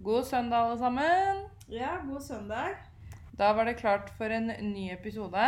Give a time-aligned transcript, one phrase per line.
[0.00, 1.48] God søndag, alle sammen.
[1.66, 2.68] Ja, god søndag.
[3.38, 5.46] Da var det klart for en ny episode.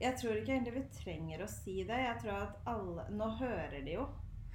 [0.00, 1.98] Jeg tror ikke egentlig vi trenger å si det.
[2.04, 4.06] Jeg tror at alle Nå hører de jo.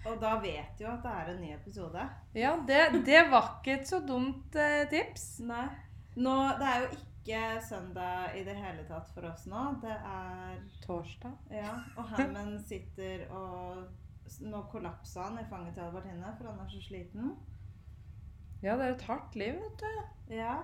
[0.07, 2.07] Og da vet de jo at det er en ny episode.
[2.33, 5.27] Ja, det, det var ikke et så dumt eh, tips.
[5.51, 5.67] Nei.
[6.15, 9.67] Nå, det er jo ikke søndag i det hele tatt for oss nå.
[9.83, 10.57] Det er
[10.87, 11.35] Torsdag.
[11.59, 11.75] Ja.
[11.99, 13.83] Og Hammond sitter og
[14.47, 17.33] Nå kollapsa han i fanget til Albertine, for han er så sliten.
[18.61, 20.35] Ja, det er et hardt liv, vet du.
[20.35, 20.55] Ja.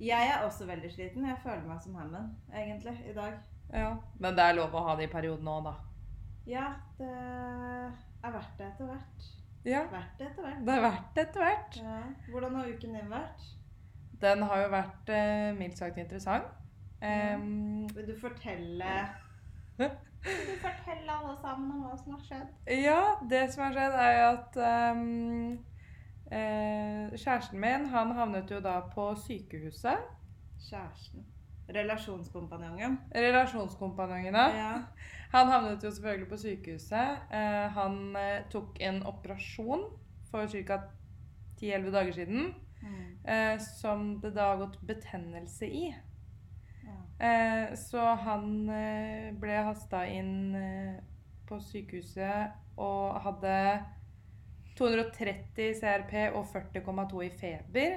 [0.00, 1.24] Jeg er også veldig sliten.
[1.28, 3.38] Jeg føler meg som Hammond, egentlig, i dag.
[3.72, 3.94] Ja.
[4.20, 5.74] Men det er lov å ha det i perioden òg, da.
[6.46, 6.66] Ja,
[6.98, 9.28] det er verdt det etter hvert.
[9.64, 9.84] Ja.
[9.92, 10.60] Verdt det etter hvert.
[10.66, 11.78] Det er verdt det etter hvert.
[11.80, 12.00] Ja.
[12.28, 13.46] Hvordan har uken din vært?
[14.24, 16.50] Den har jo vært eh, mildt sagt interessant.
[17.04, 18.92] Em, Vil du fortelle
[19.78, 22.52] Vil du fortelle alle sammen om hva som har skjedd?
[22.80, 25.02] ja, det som har skjedd, er jo at em,
[26.32, 29.98] eh, kjæresten min, han havnet jo da på sykehuset.
[30.70, 31.24] Kjæresten.
[31.74, 32.98] Relasjonskompanjongen.
[33.14, 34.72] Relasjonskompanjongen, Ja.
[35.32, 37.18] Han havnet jo selvfølgelig på sykehuset.
[37.32, 39.84] Eh, han eh, tok en operasjon
[40.30, 40.78] for ca.
[41.62, 42.54] 10-11 dager siden.
[42.82, 43.28] Mm.
[43.28, 45.94] Eh, som det da har gått betennelse i.
[46.84, 47.26] ja.
[47.28, 50.56] Eh, så han eh, ble hasta inn
[51.48, 53.84] på sykehuset og hadde
[54.78, 57.96] 230 CRP og 40,2 i feber.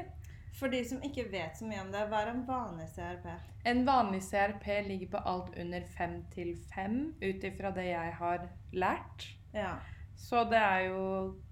[0.58, 3.28] For de som ikke vet så mye om det, hva er en vanlig CRP?
[3.70, 8.48] En vanlig CRP ligger på alt under 5 til 5, ut ifra det jeg har
[8.74, 9.28] lært.
[9.54, 9.76] Ja.
[10.18, 11.04] Så det er jo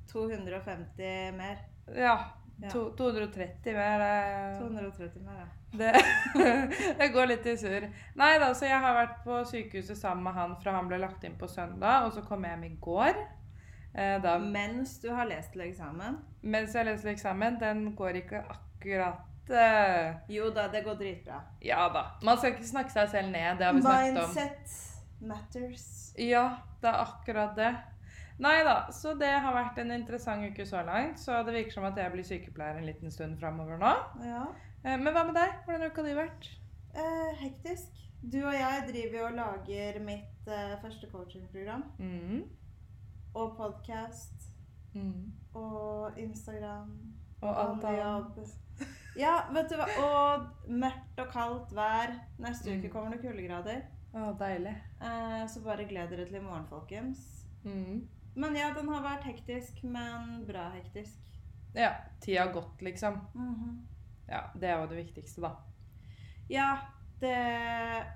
[0.10, 1.62] 250 mer.
[1.94, 2.18] Ja.
[2.62, 2.70] Ja.
[2.72, 4.00] To, 230 mer.
[4.00, 5.48] Det, 230 mer, ja.
[5.72, 6.04] det,
[7.00, 7.90] det går litt i surr.
[8.16, 11.26] Nei da, så jeg har vært på sykehuset sammen med han fra han ble lagt
[11.28, 13.20] inn på søndag, og så kom jeg hjem i går.
[13.96, 16.18] Eh, da, Mens du har lest til eksamen?
[16.44, 20.98] mens jeg har lest til eksamen, den går ikke akkurat uh, Jo da, det går
[21.00, 21.40] dritbra.
[21.64, 22.02] Ja da.
[22.28, 24.34] Man skal ikke snakke seg selv ned, det har vi snakket om.
[24.36, 25.86] Mindset matters.
[26.20, 26.44] Ja,
[26.82, 27.72] det er akkurat det.
[28.44, 31.20] Nei da, så det har vært en interessant uke så langt.
[31.24, 33.94] Så det virker som at jeg blir sykepleier en liten stund framover nå.
[34.28, 34.44] Ja.
[34.84, 35.56] Eh, Men hva med deg?
[35.64, 36.50] Hvordan har uka di vært?
[36.96, 37.96] Eh, hektisk.
[38.22, 40.52] Du og jeg driver jo og lager mitt
[40.84, 41.84] første coachingprogram.
[42.00, 42.44] Mm.
[43.36, 44.46] Og podkast.
[44.94, 45.34] Mm.
[45.54, 46.92] Og Instagram.
[47.42, 48.54] Og alt annet.
[49.20, 49.88] Ja, vet du hva.
[50.04, 52.14] Og mørkt og kaldt vær.
[52.40, 52.80] Neste Mm.
[52.80, 53.82] uke kommer det kuldegrader.
[54.16, 54.76] Å, deilig.
[55.02, 57.46] Eh, så bare gled dere til i morgen, folkens.
[57.64, 58.08] Mm.
[58.36, 61.20] Men ja, den har vært hektisk, men bra hektisk.
[61.76, 61.92] Ja.
[62.22, 63.14] Tida har gått, liksom.
[63.36, 63.86] -hmm.
[64.28, 65.56] Ja, Det er jo det viktigste, da.
[66.50, 66.78] Ja,
[67.20, 67.36] det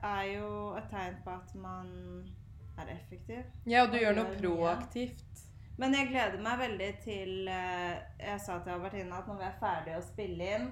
[0.03, 1.87] er jo et tegn på at man
[2.81, 3.41] er effektiv.
[3.65, 5.25] Ja, og du Og gjør noe proaktivt.
[5.79, 9.59] Men jeg gleder meg veldig til eh, Jeg sa til Albertine at når vi er
[9.61, 10.69] ferdige å spille inn,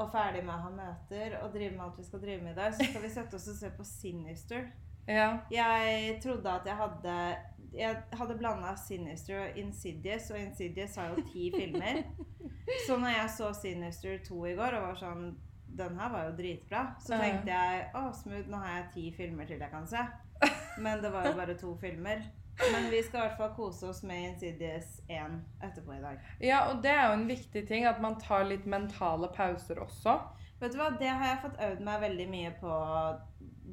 [0.00, 2.58] og ferdig med å ha møter og drive med alt vi skal drive med i
[2.60, 4.68] dag, så skal vi sette oss og se på Sinister.
[5.08, 5.28] Ja.
[5.50, 7.14] Jeg trodde at jeg hadde
[7.74, 12.04] Jeg hadde blanda Sinister og Insidious, og Insidious har jo ti filmer.
[12.86, 15.32] Så når jeg så Sinister 2 i går og var sånn
[15.72, 16.82] Den her var jo dritbra.
[17.00, 20.02] Så tenkte jeg å, smooth, nå har jeg ti filmer til jeg kan se.
[20.78, 22.22] Men det var jo bare to filmer.
[22.72, 26.18] Men vi skal i hvert fall kose oss med Insidious 1 etterpå i dag.
[26.40, 30.18] ja, og det er jo en viktig ting at man tar litt mentale pauser også.
[30.60, 32.74] Vet du hva, Det har jeg fått øvd meg veldig mye på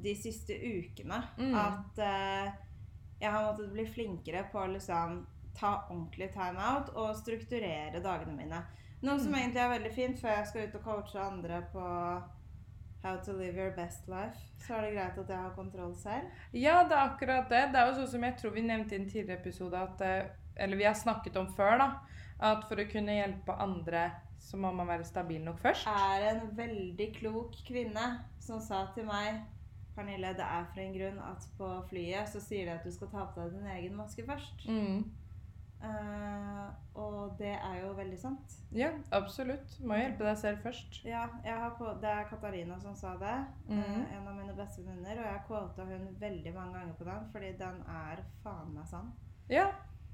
[0.02, 1.20] de siste ukene.
[1.38, 1.54] Mm.
[1.54, 2.50] At eh,
[3.20, 5.26] jeg har måttet bli flinkere på å liksom
[5.60, 8.62] ta ordentlig time-out og strukturere dagene mine.
[9.02, 9.38] Noe som Mm.
[9.42, 11.84] egentlig er veldig fint før jeg skal ut og coache andre på
[13.02, 14.36] How to live your best life.
[14.60, 16.26] Så er det greit at jeg har kontroll selv.
[16.52, 17.62] Ja, det er akkurat det.
[17.72, 20.32] Det er jo sånn som jeg tror vi nevnte i en tidligere episode at eh,
[20.60, 21.86] Eller vi har snakket om før, da.
[22.50, 25.86] At for å kunne hjelpe andre, så må man være stabil nok først.
[25.88, 28.06] er en veldig klok kvinne
[28.40, 29.40] som sa til meg
[29.96, 33.10] Pernille, det er for en grunn at på flyet så sier de at du skal
[33.12, 34.68] ta på deg din egen maske først.
[34.68, 35.02] Mm.
[35.82, 36.66] Eh,
[37.00, 38.56] og det er jo veldig sant.
[38.76, 39.76] Ja, absolutt.
[39.86, 41.00] Må hjelpe deg selv først.
[41.08, 43.36] Ja, jeg har, på- det er Katarina som sa det.
[43.68, 43.78] Mhm.
[43.78, 45.18] uh, en av mine beste venninner.
[45.22, 49.12] Og jeg quota hun veldig mange ganger på den, fordi den er faen meg sann.
[49.48, 49.70] Ja.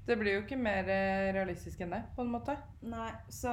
[0.07, 2.53] Det blir jo ikke mer eh, realistisk enn det, på en måte.
[2.81, 3.51] Nei, Så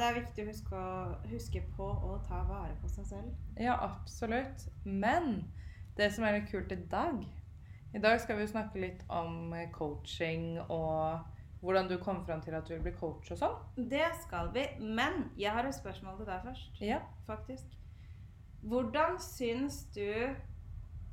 [0.00, 3.28] det er viktig å huske, å huske på å ta vare på seg selv.
[3.56, 4.64] Ja, absolutt.
[4.84, 5.44] Men
[5.96, 7.22] det som er litt kult i dag
[7.94, 11.20] I dag skal vi jo snakke litt om coaching og
[11.62, 13.58] hvordan du kom fram til at du vil bli coach og sånn.
[13.90, 14.64] Det skal vi.
[14.82, 16.80] Men jeg har et spørsmål til deg først.
[16.82, 16.98] Ja.
[17.26, 17.76] faktisk.
[18.62, 20.34] Hvordan syns du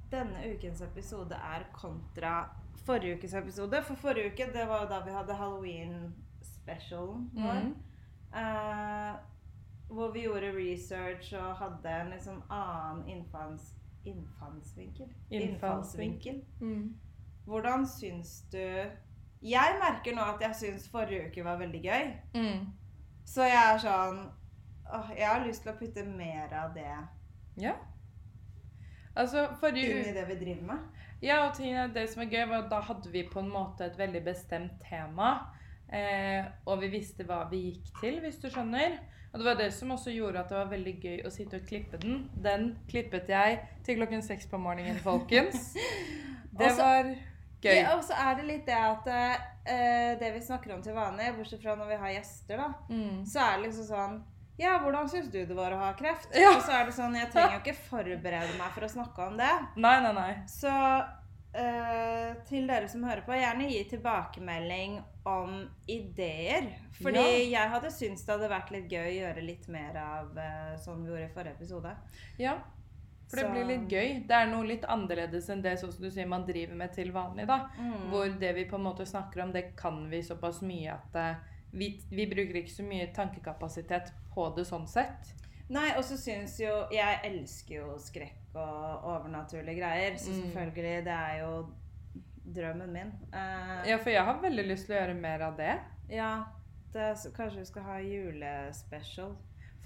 [0.10, 2.50] denne ukens episode er kontra
[2.86, 3.84] forrige ukes episode?
[3.86, 7.60] For forrige uke, det var jo da vi hadde halloween-specialen vår.
[7.62, 7.76] Mm.
[8.34, 9.14] Uh,
[9.90, 13.76] hvor vi gjorde research og hadde en litt sånn annen innfalls,
[14.06, 15.14] innfallsvinkel.
[15.30, 16.42] Innfallsvinkel.
[16.62, 16.98] Mm.
[17.46, 18.66] Hvordan syns du
[19.42, 22.10] Jeg merker nå at jeg syns forrige uke var veldig gøy.
[22.36, 22.66] Mm.
[23.30, 24.24] Så jeg er sånn
[24.90, 26.90] åh, Jeg har lyst til å putte mer av det
[27.62, 27.76] Ja.
[29.20, 31.06] Altså, forrige inn i det vi driver med.
[31.22, 33.84] Ja, og tingene, det som er gøy, var at da hadde vi på en måte
[33.90, 35.32] et veldig bestemt tema.
[35.92, 39.00] Eh, og vi visste hva vi gikk til, hvis du skjønner.
[39.34, 41.68] Og det var det som også gjorde at det var veldig gøy å sitte og
[41.68, 42.24] klippe den.
[42.44, 45.74] Den klippet jeg til klokken seks på morgenen, folkens.
[46.60, 47.08] Det var
[47.62, 47.76] gøy.
[47.82, 51.32] Ja, og så er det litt det at uh, det vi snakker om til vanlig,
[51.38, 53.24] bortsett fra når vi har gjester, da, Mm.
[53.28, 54.20] så er det liksom sånn
[54.60, 56.34] Ja, hvordan syns du det var å ha kreft?
[56.36, 56.50] Ja.
[56.58, 59.38] Og så er det sånn Jeg trenger jo ikke forberede meg for å snakke om
[59.40, 59.52] det.
[59.80, 60.34] Nei, nei, nei.
[60.52, 66.68] Så uh, til dere som hører på, gjerne gi tilbakemelding om ideer.
[67.00, 67.24] Fordi
[67.54, 71.06] jeg hadde syntes det hadde vært litt gøy å gjøre litt mer av uh, sånn
[71.06, 71.96] vi gjorde i forrige episode.
[72.42, 72.58] Ja.
[73.30, 74.28] For det Så- blir litt gøy.
[74.28, 77.12] Det er noe litt annerledes enn det sånn som du sier man driver med til
[77.12, 77.46] vanlig.
[77.48, 77.70] da.
[77.78, 78.10] Mm.
[78.10, 81.36] Hvor det vi på en måte snakker om, det kan vi såpass mye at eh,
[81.72, 85.34] vi, vi bruker ikke så mye tankekapasitet på det sånn sett.
[85.70, 90.42] Nei, og så syns jo Jeg elsker jo skrekk og overnaturlige greier, så Mm.
[90.42, 91.70] selvfølgelig, det er jo
[92.52, 93.12] drømmen min.
[93.32, 95.80] Uh, Ja, for jeg har veldig lyst til å gjøre mer av det.
[96.10, 96.46] ja
[96.92, 99.36] det, så, kanskje vi skal ha julespecial.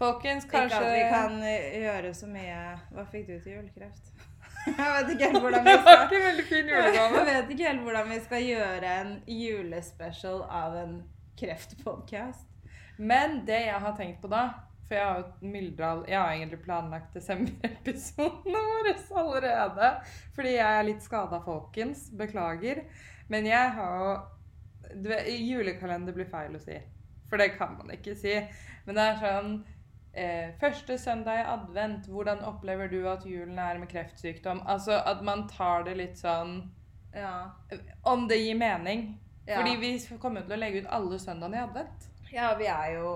[0.03, 2.59] Folkens, kanskje Ikke at vi kan eh, gjøre så mye
[2.91, 4.11] Hva fikk du til julekreft?
[4.67, 7.85] Jeg vet ikke helt hvordan vi Det skal en veldig fin Jeg vet ikke helt
[7.88, 10.94] hvordan vi skal gjøre en julespecial av en
[11.39, 12.45] kreftpodcast.
[12.97, 14.44] Men det jeg har tenkt på da
[14.85, 19.89] For jeg har jo myldra Jeg har egentlig planlagt desember-episodene våre allerede.
[20.35, 22.05] Fordi jeg er litt skada, folkens.
[22.13, 22.83] Beklager.
[23.31, 24.13] Men jeg har jo
[24.94, 26.75] Julekalender blir feil å si.
[27.31, 28.35] For det kan man ikke si.
[28.85, 29.53] Men det er sånn
[30.13, 34.62] eh, Første søndag i advent, hvordan opplever du at julen er med kreftsykdom?
[34.65, 36.71] Altså at man tar det litt sånn
[37.13, 37.51] Ja.
[38.04, 39.19] Om det gir mening.
[39.45, 39.60] Ja.
[39.60, 42.10] Fordi vi kommer til å legge ut alle søndagene i advent.
[42.33, 43.10] ja, vi er jo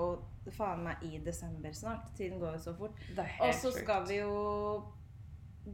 [0.53, 2.11] faen meg i desember snart.
[2.17, 2.99] Tiden går jo så fort.
[3.41, 4.83] Og så skal vi jo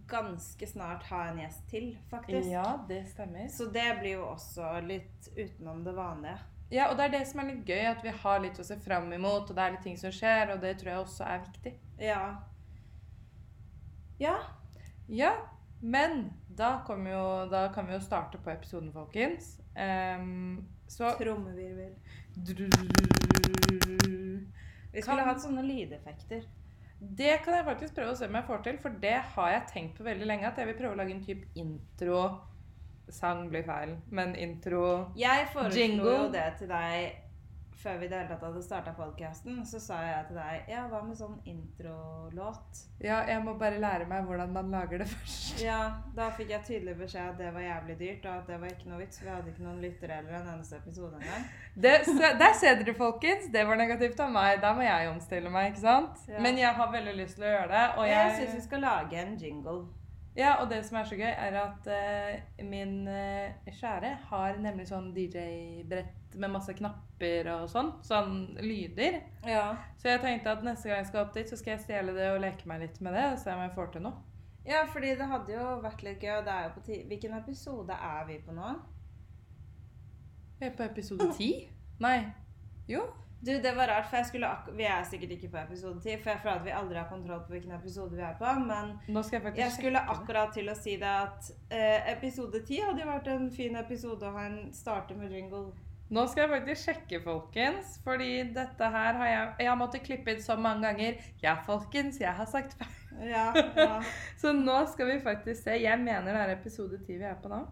[0.10, 2.48] ganske snart ha en gjest til, faktisk.
[2.50, 3.48] Ja, det stemmer.
[3.50, 6.38] Så det blir jo også litt utenom det vanlige.
[6.74, 8.80] Ja, og det er det som er litt gøy, at vi har litt å se
[8.81, 11.44] fram imot, og det er litt ting som skjer, og det tror jeg også er
[11.44, 11.74] viktig.
[12.02, 12.22] Ja.
[14.22, 14.38] Ja.
[15.12, 15.34] Ja,
[15.81, 19.60] men da, jo, da kan vi jo starte på episoden, folkens.
[19.78, 21.94] Um, så Trommevirvel.
[24.94, 26.46] Vi skulle hatt sånne lydeffekter.
[27.04, 29.70] Det kan jeg faktisk prøve å se om jeg får til, for det har jeg
[29.74, 32.20] tenkt på veldig lenge, at jeg vil prøve å lage en type intro.
[33.09, 36.15] Sang blir feil, men intro Jeg foreslo Jingle.
[36.23, 37.19] jo det til deg
[37.83, 39.57] før vi i det hele tatt hadde starta podkasten.
[39.67, 42.79] Så sa jeg til deg ja, hva med sånn introlåt?
[43.03, 45.59] Ja, jeg må bare lære meg hvordan man lager det først.
[45.59, 45.79] Ja,
[46.15, 48.88] da fikk jeg tydelig beskjed at det var jævlig dyrt, og at det var ikke
[48.91, 49.19] noe vits.
[49.23, 51.50] Vi hadde ikke noen lyttere eller en eneste episode engang.
[51.75, 53.50] Der ser dere, folkens.
[53.51, 54.61] Det var negativt av meg.
[54.63, 56.23] Da må jeg omstille meg, ikke sant?
[56.31, 56.39] Ja.
[56.39, 57.83] Men jeg har veldig lyst til å gjøre det.
[57.97, 59.81] Og jeg, jeg syns vi skal lage en jingle.
[60.35, 64.88] Ja, og det som er så gøy, er at uh, min uh, kjære har nemlig
[64.89, 67.91] sånn DJ-brett med masse knapper og sånn.
[68.06, 69.19] Sånn lyder.
[69.45, 69.68] Ja.
[70.01, 72.31] Så jeg tenkte at neste gang jeg skal opp dit, så skal jeg stjele det
[72.34, 73.27] og leke meg litt med det.
[73.36, 74.24] Og se om jeg får til noe.
[74.65, 77.38] ja, fordi det hadde jo vært litt gøy, og det er jo på ti Hvilken
[77.38, 78.74] episode er vi på nå?
[80.60, 81.51] Vi er på episode ti?
[82.01, 82.17] Nei.
[82.89, 83.05] Jo.
[83.43, 86.21] Du, det var rart, for jeg skulle ak vi er sikkert ikke på episode 10,
[86.23, 88.93] for jeg føler at vi aldri har kontroll på hvilken episode vi er på, men
[89.09, 93.27] jeg jeg skulle akkurat til å si det at eh, episode 10 hadde jo vært
[93.33, 95.73] en fin episode å ha en starte med jingle.
[96.13, 97.97] Nå skal jeg faktisk sjekke, folkens.
[98.05, 101.15] Fordi dette her har jeg Jeg har måttet klippe inn så mange ganger.
[101.41, 103.29] Ja, folkens, jeg har sagt feil.
[103.29, 103.47] Ja,
[103.77, 104.01] ja.
[104.41, 105.77] Så nå skal vi faktisk se.
[105.81, 107.63] Jeg mener det er episode 10 vi er på nå.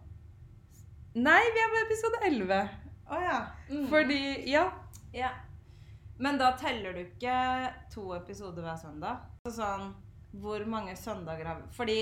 [1.16, 2.60] Nei, vi er på episode 11.
[3.12, 3.40] Å ja.
[3.70, 3.88] Mm.
[3.94, 4.66] Fordi Ja.
[5.14, 5.32] ja.
[6.22, 7.36] Men da teller du ikke
[7.94, 9.24] to episoder hver søndag?
[9.48, 9.88] Så sånn
[10.42, 11.96] hvor mange søndager har vi Fordi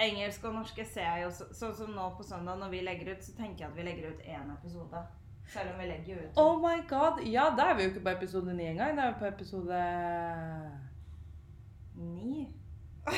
[0.00, 3.24] engelsk og norske ser jeg jo sånn som nå på søndag når vi legger ut,
[3.24, 5.00] så tenker jeg at vi legger ut én episode.
[5.50, 7.20] Selv om vi legger ut Oh my god.
[7.26, 8.96] Ja, da er vi jo ikke på episode 9 engang.
[8.96, 9.80] Da er vi på episode
[11.96, 12.48] ni.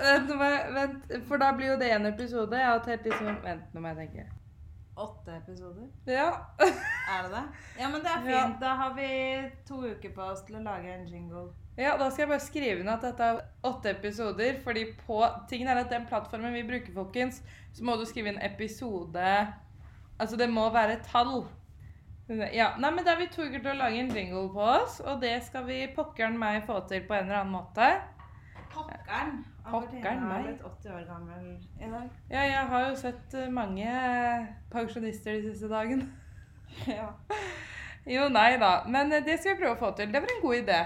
[0.00, 2.56] Jeg- vent, for da blir jo det én episode.
[2.56, 4.26] Jeg har tatt liksom Vent, nå må jeg tenke.
[5.00, 5.86] Åtte episoder.
[6.06, 6.26] Ja.
[7.10, 7.42] Er det det?
[7.80, 8.42] Ja, men det er Ja.
[8.46, 8.60] fint.
[8.60, 9.08] Da har vi
[9.68, 11.46] to uker på oss til å lage en jingle.
[11.78, 15.68] Ja, da skal jeg bare skrive inn at dette er åtte episoder, fordi på tingen
[15.72, 17.40] er at den plattformen vi bruker, folkens,
[17.72, 19.24] så må du skrive inn episode
[20.20, 21.46] Altså, det må være tall.
[22.52, 25.00] Ja, nei, men Da er vi to uker til å lage en jingle på oss,
[25.00, 27.88] og det skal vi pokkeren meg få til på en eller annen måte.
[28.80, 29.44] Pokkeren.
[29.64, 30.46] Pokkeren er meg.
[30.48, 32.08] blitt 80 år gammel i dag.
[32.30, 33.90] Ja, jeg har jo sett eh, mange
[34.72, 36.08] pensjonister de siste dagene.
[36.86, 37.08] Ja.
[38.06, 38.84] Jo, nei da.
[38.88, 40.12] Men eh, det skal vi prøve å få til.
[40.12, 40.80] Det var en god idé.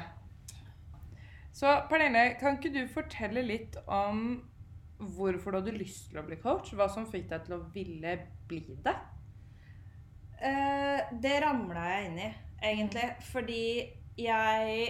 [1.54, 4.24] Så Pernille, kan ikke du fortelle litt om
[4.98, 6.72] hvorfor du hadde lyst til å bli coach?
[6.74, 8.16] Hva som fikk deg til å ville
[8.48, 8.94] bli det?
[10.44, 12.30] Eh, det ramla jeg inn i,
[12.72, 13.06] egentlig.
[13.30, 13.62] Fordi
[14.18, 14.88] jeg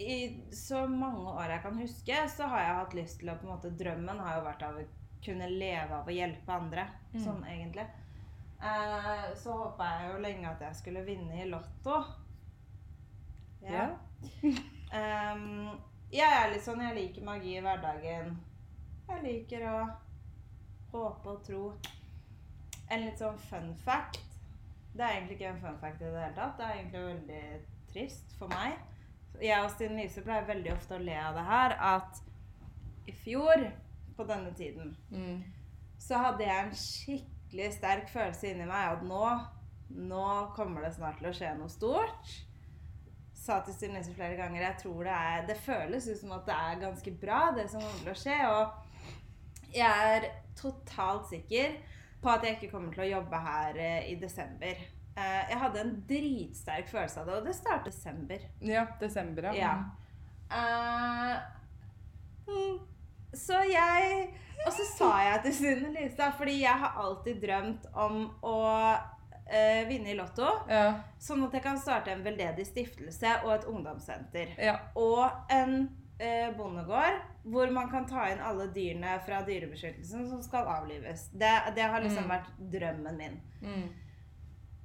[0.00, 0.16] I
[0.56, 3.52] så mange år jeg kan huske, så har jeg hatt lyst til å på en
[3.52, 4.84] måte Drømmen har jo vært av å
[5.24, 6.86] kunne leve av å hjelpe andre.
[7.12, 7.20] Mm.
[7.24, 7.84] Sånn egentlig.
[8.60, 12.02] Eh, så håpa jeg jo lenge at jeg skulle vinne i Lotto.
[13.64, 13.90] Ja.
[14.90, 15.68] Ehm,
[16.10, 18.32] jeg er litt sånn Jeg liker magi i hverdagen.
[19.06, 19.76] Jeg liker å
[20.90, 21.60] håpe og tro.
[22.90, 24.18] En litt sånn fun fact.
[24.96, 26.56] Det er egentlig ikke en fun fact i det hele tatt.
[26.58, 27.44] Det er egentlig veldig
[27.92, 28.80] trist for meg.
[29.40, 32.18] Jeg og Stine Lise pleier veldig ofte å le av det her at
[33.08, 33.62] i fjor
[34.16, 35.42] på denne tiden Mm.
[35.98, 39.24] så hadde jeg en skikkelig sterk følelse inni meg at nå,
[39.90, 42.34] nå kommer det snart til å skje noe stort.
[43.40, 46.44] Sa til Stine Lise flere ganger jeg tror det er Det føles ut som at
[46.46, 48.38] det er ganske bra, det som kommer til å skje.
[48.52, 50.28] Og jeg er
[50.60, 51.78] totalt sikker
[52.20, 54.76] på at jeg ikke kommer til å jobbe her eh, i desember.
[55.16, 58.44] Eh, jeg hadde en dritsterk følelse av det, og det startet i desember.
[58.60, 59.52] Ja, desember, ja.
[59.54, 59.74] Ja.
[62.48, 62.78] Mm,
[63.34, 64.30] så jeg
[64.66, 68.56] Og så sa jeg til Sunne Lise, fordi jeg har alltid drømt om å
[68.92, 70.50] uh, vinne i Lotto.
[70.68, 70.98] Ja.
[71.22, 74.52] Sånn at jeg kan starte en veldedig stiftelse og et ungdomssenter.
[74.60, 74.74] ja.
[75.00, 75.24] Og
[75.54, 75.78] en
[76.20, 81.30] uh, bondegård hvor man kan ta inn alle dyrene fra Dyrebeskyttelsen som skal avlives.
[81.32, 82.34] Det, det har liksom Mm.
[82.34, 83.40] vært drømmen min.
[83.64, 83.86] Mm.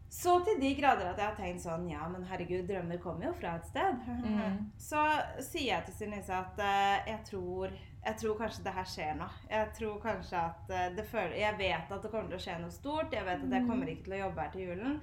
[0.10, 3.34] Så til de grader at jeg har tenkt sånn Ja, men herregud, drømmer kommer jo
[3.40, 3.98] fra et sted.
[4.06, 4.70] Mm.
[4.80, 5.02] Så
[5.44, 7.74] sier jeg til Sinise at uh, jeg, tror,
[8.06, 9.28] jeg tror kanskje det her skjer nå.
[9.52, 12.58] Jeg tror kanskje at uh, det føler, Jeg vet at det kommer til å skje
[12.62, 13.14] noe stort.
[13.18, 14.98] Jeg vet at jeg kommer ikke til å jobbe her til julen.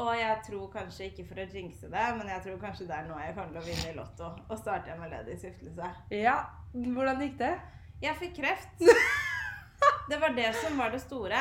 [0.00, 3.08] Og jeg tror kanskje, ikke for å jinxe det, men jeg tror kanskje det er
[3.08, 5.88] nå jeg kommer til å vinne i Lotto og starte med ledig stiftelse.
[6.14, 6.36] ja.
[6.70, 7.54] Hvordan gikk det?
[8.00, 8.84] Jeg fikk kreft.
[10.10, 11.38] Det var det som var det store.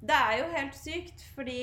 [0.00, 1.60] Det er jo helt sykt, fordi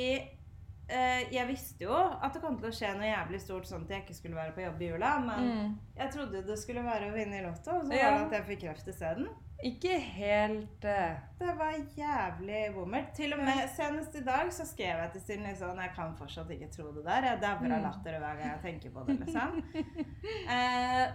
[0.88, 4.04] jeg visste jo at det kom til å skje noe jævlig stort sånn at jeg
[4.04, 5.80] ikke skulle være på jobb i jula, men Mm.
[5.98, 8.12] jeg trodde det skulle være å vinne i Lotto, og så Ja.
[8.12, 9.28] var det at jeg fikk kreft isteden.
[9.64, 11.16] Ikke helt uh...
[11.40, 13.14] Det var jævlig bommert.
[13.16, 16.50] Til og med senest i dag så skrev jeg til Stine sånn Jeg kan fortsatt
[16.52, 17.22] ikke tro det der.
[17.24, 17.84] Jeg dauer av Mm.
[17.84, 19.64] latter hver gang jeg tenker på det, liksom.
[20.50, 21.12] eh,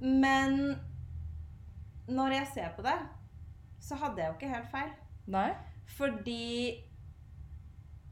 [0.00, 0.80] men
[2.08, 2.98] når jeg ser på det,
[3.80, 4.90] så hadde jeg jo ikke helt feil.
[5.26, 5.52] Nei?
[5.86, 6.82] Fordi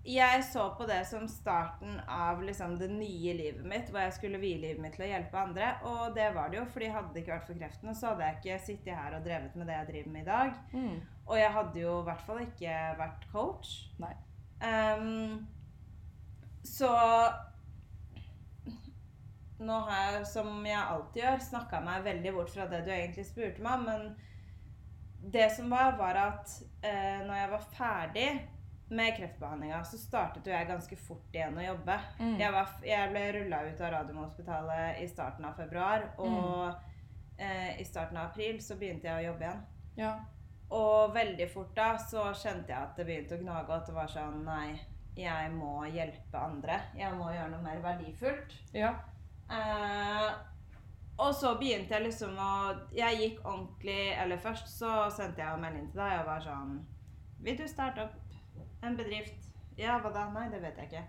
[0.05, 4.41] jeg så på det som starten av liksom det nye livet mitt, hvor jeg skulle
[4.41, 5.75] vie livet mitt til å hjelpe andre.
[5.91, 8.39] Og det var det jo, fordi hadde det ikke vært for kreftene, så hadde jeg
[8.39, 10.55] ikke sittet her og drevet med det jeg driver med i dag.
[10.73, 10.97] Mm.
[11.27, 13.75] Og jeg hadde jo i hvert fall ikke vært coach.
[14.01, 14.15] Nei.
[14.61, 15.47] Um,
[16.65, 16.91] så
[19.61, 23.27] nå har jeg, som jeg alltid gjør, snakka meg veldig bort fra det du egentlig
[23.29, 23.85] spurte meg om.
[23.91, 28.29] Men det som var, var at eh, når jeg var ferdig
[28.91, 31.97] med kreftbehandlinga, så startet jo jeg ganske fort igjen å jobbe.
[32.19, 32.35] Mm.
[32.41, 37.87] Jeg, var, jeg ble rulla ut av Radiumhospitalet i starten av februar, og eh, i
[37.87, 39.65] starten av april så begynte jeg å jobbe igjen.
[40.01, 40.13] Ja.
[40.75, 43.97] Og veldig fort da så kjente jeg at det begynte å gnage, og at det
[43.97, 44.79] var sånn Nei,
[45.19, 46.79] jeg må hjelpe andre.
[46.99, 48.55] Jeg må gjøre noe mer verdifullt.
[48.75, 48.95] Ja.
[49.51, 50.31] Eh,
[51.21, 52.53] og så begynte jeg liksom å
[52.95, 56.77] Jeg gikk ordentlig Eller først så sendte jeg en melding til deg og var sånn
[57.43, 58.30] Vil du starte opp
[58.83, 59.49] en bedrift?
[59.79, 60.27] Ja, hva da?
[60.35, 61.05] Nei, det vet jeg ikke.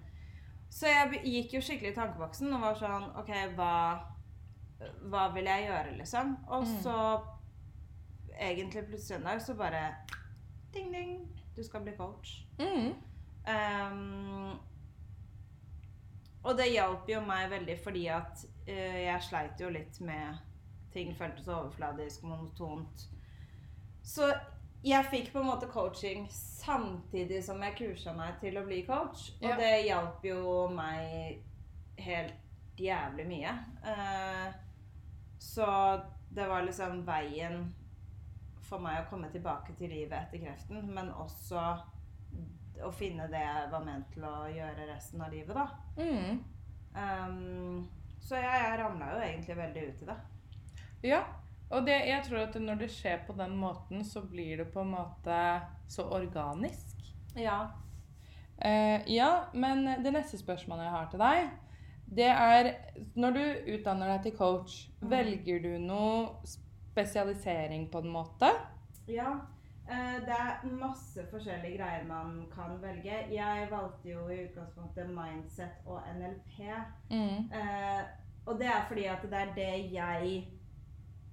[0.72, 3.72] Så jeg gikk jo skikkelig i tankeboksen og var sånn OK, hva,
[5.12, 6.38] hva vil jeg gjøre, liksom?
[6.48, 6.78] Og Mm.
[6.84, 6.98] så
[8.40, 9.96] egentlig plutselig en dag så bare
[10.74, 11.18] Ding, ding.
[11.56, 12.46] Du skal bli coach.
[12.60, 12.94] Mm.
[13.44, 14.60] Um,
[16.44, 20.40] og det hjalp jo meg veldig fordi at uh, jeg sleit jo litt med
[20.94, 23.06] ting føltes overfladisk, monotont.
[24.04, 24.32] Så
[24.84, 29.32] jeg fikk på en måte coaching samtidig som jeg kursa meg til å bli coach.
[29.42, 29.58] Og Ja.
[29.58, 31.44] det hjalp jo meg
[31.98, 32.34] helt
[32.78, 33.54] jævlig mye.
[33.86, 34.54] Eh,
[35.40, 37.74] så det var liksom veien
[38.62, 41.82] for meg å komme tilbake til livet etter kreften, men også
[42.82, 45.68] å finne det jeg var ment til å gjøre resten av livet, da.
[45.98, 46.44] Mm.
[46.96, 47.90] Um,
[48.22, 50.16] så jeg, jeg ramla jo egentlig veldig ut i det.
[51.04, 51.22] Ja.
[51.72, 54.82] Og det, jeg tror at når det skjer på den måten, så blir det på
[54.82, 55.38] en måte
[55.88, 56.98] så organisk.
[57.36, 57.62] Ja.
[58.66, 61.50] Uh, ja, men det neste spørsmålet jeg har til deg,
[62.12, 62.68] det er
[63.16, 63.44] Når du
[63.78, 65.10] utdanner deg til coach, Mm.
[65.10, 66.28] velger du noe
[66.92, 68.52] spesialisering på en måte?
[69.08, 69.32] Ja.
[69.88, 73.16] Uh, Det er masse forskjellige greier man kan velge.
[73.34, 76.60] Jeg valgte jo i utgangspunktet mindset og NLP.
[77.10, 77.50] Mm.
[77.52, 78.04] Uh,
[78.46, 80.48] og det er fordi at det er det jeg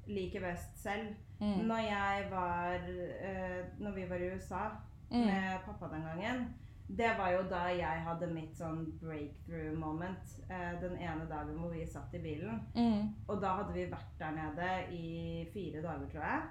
[0.09, 1.15] liker best selv.
[1.41, 1.67] Mm.
[1.69, 4.69] Når jeg var eh, Når vi var i USA
[5.11, 5.23] Mm.
[5.25, 6.55] med pappa den gangen,
[6.89, 10.35] det var jo da jeg hadde mitt sånn breakthrough moment.
[10.51, 12.61] Eh, den ene dagen hvor vi satt i bilen.
[12.75, 13.15] Mm.
[13.29, 16.43] Og da hadde vi vært der nede i fire dager, tror jeg.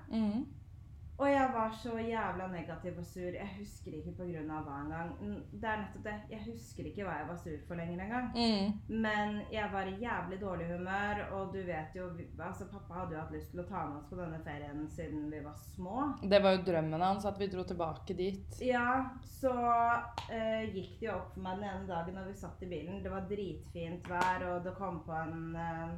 [1.18, 3.34] Og jeg var så jævla negativ og sur.
[3.34, 4.42] Jeg husker ikke pga.
[4.66, 5.12] hva engang.
[5.22, 6.16] Mm, Det er nettopp det.
[6.30, 8.28] Jeg husker ikke hva jeg var sur for lenger engang.
[8.36, 8.74] Mm.
[9.06, 12.10] Men jeg var i jævlig dårlig humør, og du vet jo
[12.40, 15.32] altså Pappa hadde jo hatt lyst til å ta med oss på denne ferien siden
[15.32, 16.04] vi var små.
[16.22, 18.60] Det var jo drømmen hans at vi dro tilbake dit.
[18.62, 19.10] Ja,
[19.40, 22.70] så uh, gikk det jo opp for meg den ene dagen når vi satt i
[22.70, 23.02] bilen.
[23.04, 25.98] Det var dritfint vær, og det kom på en, uh,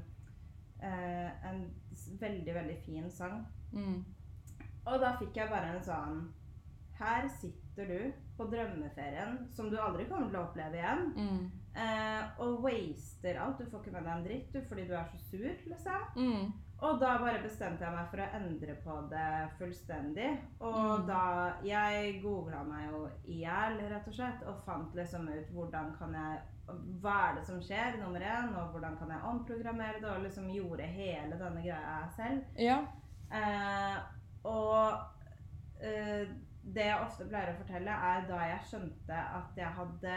[0.86, 1.62] uh, en
[2.24, 3.44] veldig, veldig fin sang.
[3.74, 4.00] Mm.
[4.88, 6.19] Og da fikk jeg bare en sånn
[7.00, 11.51] Her sitter du på drømmeferien som du aldri kommer til å oppleve igjen, Mm.
[11.75, 13.57] eh, og waster alt.
[13.57, 16.01] Du får ikke med deg en dritt du, fordi du er så sur, liksom.
[16.17, 16.51] Mm.
[16.81, 20.38] Og da bare bestemte jeg meg for å endre på det fullstendig.
[20.59, 21.07] Og Mm.
[21.07, 25.98] da Jeg googla meg jo i hjel, rett og slett, og fant liksom ut hvordan
[25.98, 26.39] kan jeg
[27.01, 30.50] Hva er det som skjer, nummer én, og hvordan kan jeg omprogrammere det, og liksom
[30.53, 32.43] gjorde hele denne greia selv.
[32.57, 32.86] Ja.
[33.31, 33.98] Eh,
[34.43, 35.00] og
[35.81, 36.27] eh,
[36.63, 40.15] det jeg ofte pleier å fortelle, er da jeg skjønte at jeg hadde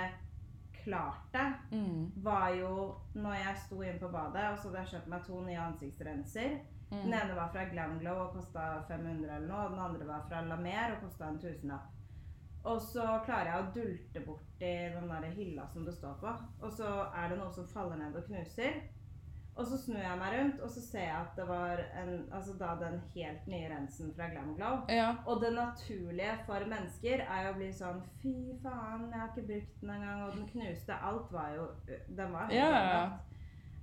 [0.84, 2.12] klart det, Mm.
[2.16, 5.40] var jo når jeg sto inne på badet, og så hadde jeg kjøpt meg to
[5.40, 6.58] nye ansiktsrenser.
[6.90, 7.12] Den Mm.
[7.22, 10.56] ene var fra Glamglow og kosta 500 eller noe, og den andre var fra La
[10.56, 11.86] Mer og kosta en tusenlapp.
[12.64, 16.70] Og så klarer jeg å dulte borti den der hylla som det står på, og
[16.72, 18.82] så er det noe som faller ned og knuser.
[19.52, 22.54] Og så snur jeg meg rundt, og så ser jeg at det var en, altså
[22.60, 24.78] da den helt nye rensen fra Glam Glow.
[24.88, 25.10] Ja.
[25.26, 29.44] Og det naturlige for mennesker er jo å bli sånn Fy faen, jeg har ikke
[29.50, 30.96] brukt den engang, og den knuste.
[30.96, 31.68] Alt var jo
[32.16, 33.04] Den var helt Ja.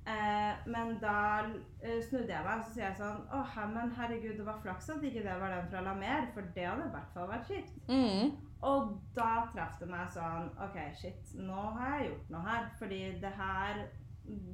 [0.09, 1.45] Eh, men da
[1.83, 4.87] eh, snudde jeg meg og så sier jeg sånn Å, men herregud, det var flaks
[4.89, 7.75] at ikke det var den fra Lamer, for det hadde i hvert fall vært kjipt.
[7.91, 8.31] Mm.
[8.65, 12.65] Og da traff det meg sånn OK, shit, nå har jeg gjort noe her.
[12.79, 13.83] Fordi det her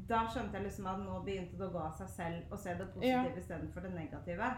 [0.08, 2.74] Da skjønte jeg liksom at nå begynte det å gå av seg selv å se
[2.78, 3.38] det positive Ja.
[3.42, 4.52] istedenfor det negative.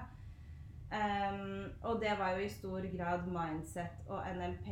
[0.92, 4.70] Um, og det var jo i stor grad mindset og NLP.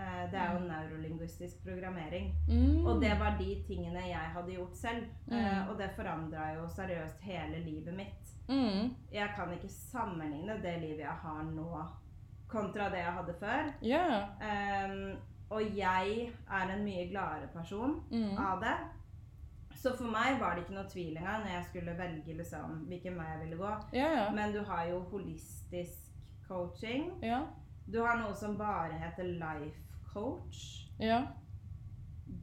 [0.00, 2.30] Uh, det er jo neurolingvistisk programmering.
[2.48, 2.86] Mm.
[2.86, 5.06] Og det var de tingene jeg hadde gjort selv.
[5.26, 5.34] Mm.
[5.38, 8.36] Uh, og det forandra jo seriøst hele livet mitt.
[8.48, 8.94] Mm.
[9.12, 11.82] Jeg kan ikke sammenligne det livet jeg har nå,
[12.50, 13.68] kontra det jeg hadde før.
[13.82, 14.30] Yeah.
[14.40, 15.18] Um,
[15.50, 18.38] og jeg er en mye gladere person Mm.
[18.38, 18.76] av det.
[19.80, 23.14] Så for meg var det ikke noe tvil engang når jeg skulle velge liksom, hvilken
[23.16, 23.70] vei jeg ville gå.
[23.96, 24.26] Ja, ja.
[24.36, 26.10] Men du har jo holistisk
[26.48, 27.06] coaching.
[27.24, 27.40] Ja.
[27.92, 29.80] Du har noe som bare heter life
[30.12, 30.66] coach.
[31.00, 31.22] Ja.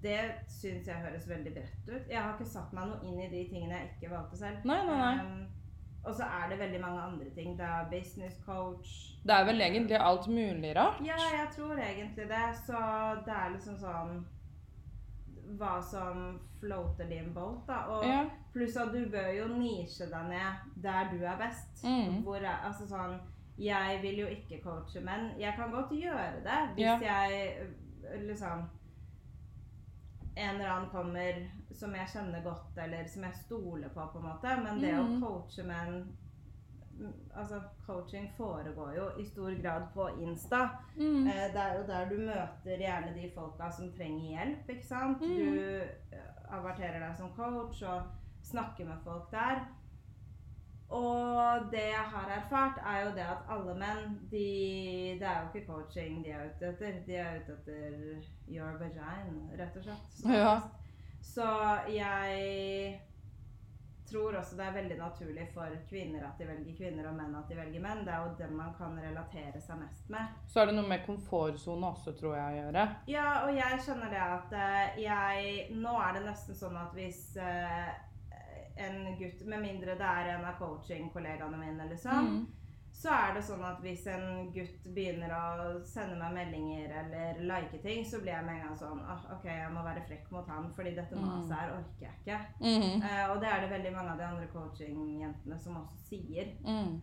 [0.03, 0.19] Det
[0.49, 2.09] syns jeg høres veldig bredt ut.
[2.09, 4.65] Jeg har ikke satt meg noe inn i de tingene jeg ikke valgte selv.
[4.65, 5.13] Nei, nei, nei.
[5.21, 5.45] Um,
[6.07, 7.53] og så er det veldig mange andre ting.
[7.59, 8.95] Det er business coach.
[9.27, 11.05] Det er vel egentlig alt mulig rart?
[11.05, 12.47] Ja, jeg tror egentlig det.
[12.65, 12.81] Så
[13.25, 14.25] det er liksom sånn
[15.57, 17.73] Hva som floater din boat, da.
[17.73, 18.25] Og Ja.
[18.53, 21.83] pluss at du bør jo nisje deg ned der du er best.
[21.83, 22.23] Mm.
[22.23, 23.19] Hvor altså sånn
[23.59, 25.31] Jeg vil jo ikke coache menn.
[25.39, 26.99] Jeg kan godt gjøre det hvis Ja.
[27.01, 28.69] jeg øh, liksom
[30.37, 31.33] En eller annen kommer
[31.71, 34.63] som jeg kjenner godt, eller som jeg stoler på, på en måte.
[34.63, 35.23] Men det mm.
[35.23, 36.17] å coache menn
[37.37, 40.69] Altså, coaching foregår jo i stor grad på Insta.
[40.95, 41.27] Mm.
[41.27, 45.21] Eh, Det er jo der du møter gjerne de folka som trenger hjelp, ikke sant?
[45.21, 45.27] Mm.
[45.27, 45.81] Du
[46.17, 48.01] eh, averterer deg som coach og
[48.43, 49.67] snakker med folk der.
[50.89, 55.47] Og det jeg har erfart, er jo det at alle menn, de Det er jo
[55.59, 56.93] ikke coaching de er ute etter.
[57.07, 60.07] De er ute etter your vagina, rett og slett.
[60.21, 60.59] Så, Ja.
[61.21, 61.49] så
[61.89, 63.01] jeg
[64.09, 67.51] tror også det er veldig naturlig for kvinner at de velger kvinner, og menn at
[67.51, 68.03] de velger menn.
[68.07, 70.33] Det er jo dem man kan relatere seg mest med.
[70.47, 72.87] Så er det noe med komfortsone også, tror jeg, å gjøre.
[73.11, 77.21] Ja, og jeg skjønner det at eh, jeg Nå er det nesten sånn at hvis
[77.41, 77.89] eh,
[78.77, 82.27] en gutt Med mindre det er en av coaching-kollegaene mine, liksom.
[82.27, 82.45] Mm.
[82.97, 87.77] Så er det sånn at hvis en gutt begynner å sende meg meldinger eller like
[87.83, 90.47] ting, så blir jeg med en gang sånn oh, OK, jeg må være frekk mot
[90.49, 91.27] han, fordi dette Mm.
[91.27, 92.39] maset her orker jeg ikke.
[92.63, 93.03] Mm.
[93.03, 96.49] Uh, og det er det veldig mange av de andre coaching-jentene som også sier.
[96.65, 96.97] Mm.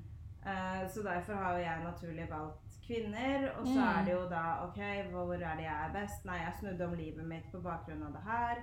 [0.45, 3.47] Uh, så derfor har jo jeg naturlig valgt kvinner.
[3.61, 3.89] Og så Mm.
[3.99, 4.81] er det jo da OK,
[5.13, 6.25] hvor er det jeg er best?
[6.25, 8.57] Nei, jeg snudde om livet mitt på bakgrunn av det her.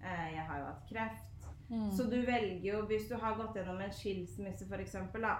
[0.00, 1.27] Uh, jeg har jo hatt kreft.
[1.70, 1.90] Mm.
[1.92, 4.94] Så du velger jo, hvis du har gått gjennom en skilsmisse f.eks.,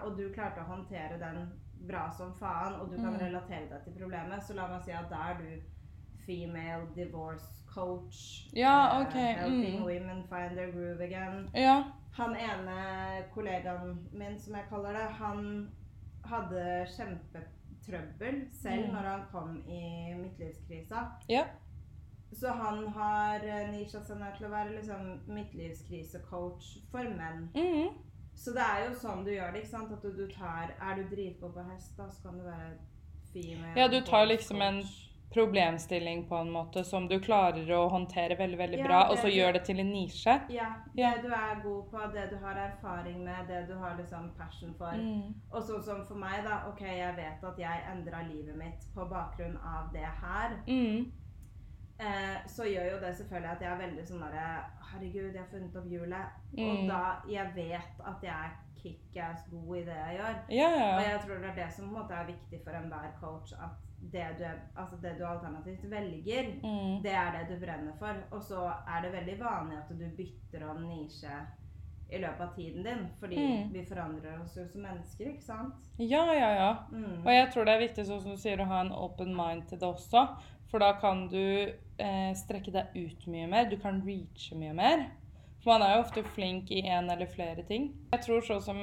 [0.05, 1.47] og du klarte å håndtere den
[1.89, 3.21] bra som faen, og du kan Mm.
[3.21, 5.63] relatere deg til problemet, så la meg si at da er du
[6.27, 8.49] female divorce coach.
[8.53, 9.07] Ja, ok.
[9.07, 9.85] ok, helping mm.
[9.87, 11.49] women find their groove again.
[11.55, 11.83] Ja.
[12.19, 15.71] Han ene kollegaen min, som jeg kaller det, han
[16.25, 18.93] hadde kjempetrøbbel selv Mm.
[18.93, 21.07] når han kom i midtlivskrisa.
[21.29, 21.45] Ja.
[22.33, 27.49] Så han har eh, nisja seg ned til å være liksom midtlivskrisecoach for menn.
[27.57, 27.97] Mm.
[28.39, 29.93] Så det er jo sånn du gjør det, ikke sant?
[29.97, 32.77] At du, du tar Er du dritgod på hest, da, så kan du være
[33.35, 33.77] med...
[33.77, 34.83] Ja, du tar liksom en
[35.33, 39.27] problemstilling på en måte som du klarer å håndtere veldig, veldig Ja, bra, og så
[39.27, 39.35] det.
[39.37, 40.35] gjør det til en nisje.
[40.49, 40.69] Ja.
[40.97, 41.11] Ja.
[41.17, 44.75] Det du er god på, det du har erfaring med, det du har liksom passion
[44.79, 44.97] for.
[44.97, 45.35] Mm.
[45.53, 46.63] Og sånn som for meg, da.
[46.71, 50.57] Ok, jeg vet at jeg endra livet mitt på bakgrunn av det her.
[50.67, 51.13] Mm.
[52.01, 54.49] Eh, så gjør jo det selvfølgelig at jeg er veldig sånn derre
[54.89, 56.37] Herregud, jeg har funnet opp hjulet.
[56.55, 56.69] Mm.
[56.71, 60.37] Og da Jeg vet at jeg er kickass god i det jeg gjør.
[60.55, 63.53] Ja, Og jeg tror det er det som måte er viktig for enhver coach.
[63.53, 63.75] At
[64.13, 64.45] det du,
[64.79, 67.03] altså det du alternativt velger, Mm.
[67.03, 68.15] det er det du brenner for.
[68.31, 71.35] Og så er det veldig vanlig at du bytter om nisje
[72.13, 73.09] i løpet av tiden din.
[73.21, 73.73] Fordi Mm.
[73.73, 75.75] vi forandrer oss jo som mennesker, ikke sant?
[75.99, 76.77] Ja, ja, ja.
[76.93, 77.27] Mm.
[77.27, 79.69] Og jeg tror det er viktig sånn som du sier, å ha en open mind
[79.69, 80.29] til det også.
[80.71, 83.69] For da kan du eh, strekke deg ut mye mer.
[83.71, 85.09] Du kan reache mye mer.
[85.63, 87.91] For man er jo ofte flink i en eller flere ting.
[88.13, 88.79] Jeg tror sånn som,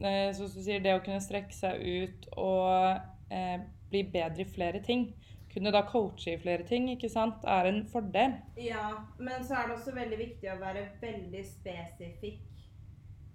[0.00, 3.00] eh, som du sier, det å kunne strekke seg ut og
[3.32, 3.56] eh,
[3.88, 5.08] bli bedre i flere ting,
[5.48, 8.36] kunne da coache i flere ting, ikke sant, er en fordel.
[8.60, 12.44] Ja, men så er det også veldig viktig å være veldig spesifikk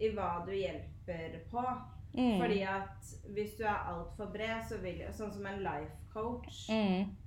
[0.03, 1.65] i hva du hjelper på.
[2.13, 2.37] Mm.
[2.37, 6.67] Fordi at hvis du er altfor bred, så vil Sånn som en life coach.
[6.69, 7.22] mm.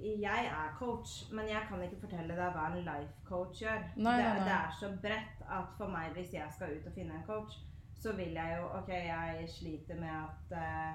[0.00, 3.82] Jeg er coach, men jeg kan ikke fortelle deg hva en life coach gjør.
[3.96, 4.44] Nei, det, nei, nei.
[4.44, 7.56] det er så bredt at for meg, hvis jeg skal ut og finne en coach,
[7.96, 10.92] så vil jeg jo OK, jeg sliter med at eh,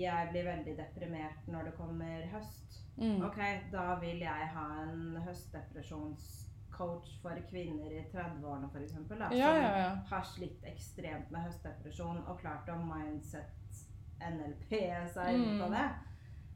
[0.00, 2.78] jeg blir veldig deprimert når det kommer høst.
[2.96, 3.22] Mm.
[3.24, 3.38] Ok,
[3.72, 8.92] da vil jeg ha en høstdepresjonscoach for kvinner i 30-årene f.eks.
[9.08, 9.90] Som Ja, ja, ja.
[10.10, 13.84] har slitt ekstremt med høstdepresjon og klart å mindset
[14.22, 14.72] NLP
[15.12, 15.76] seg ut av Mm.
[15.76, 15.86] det.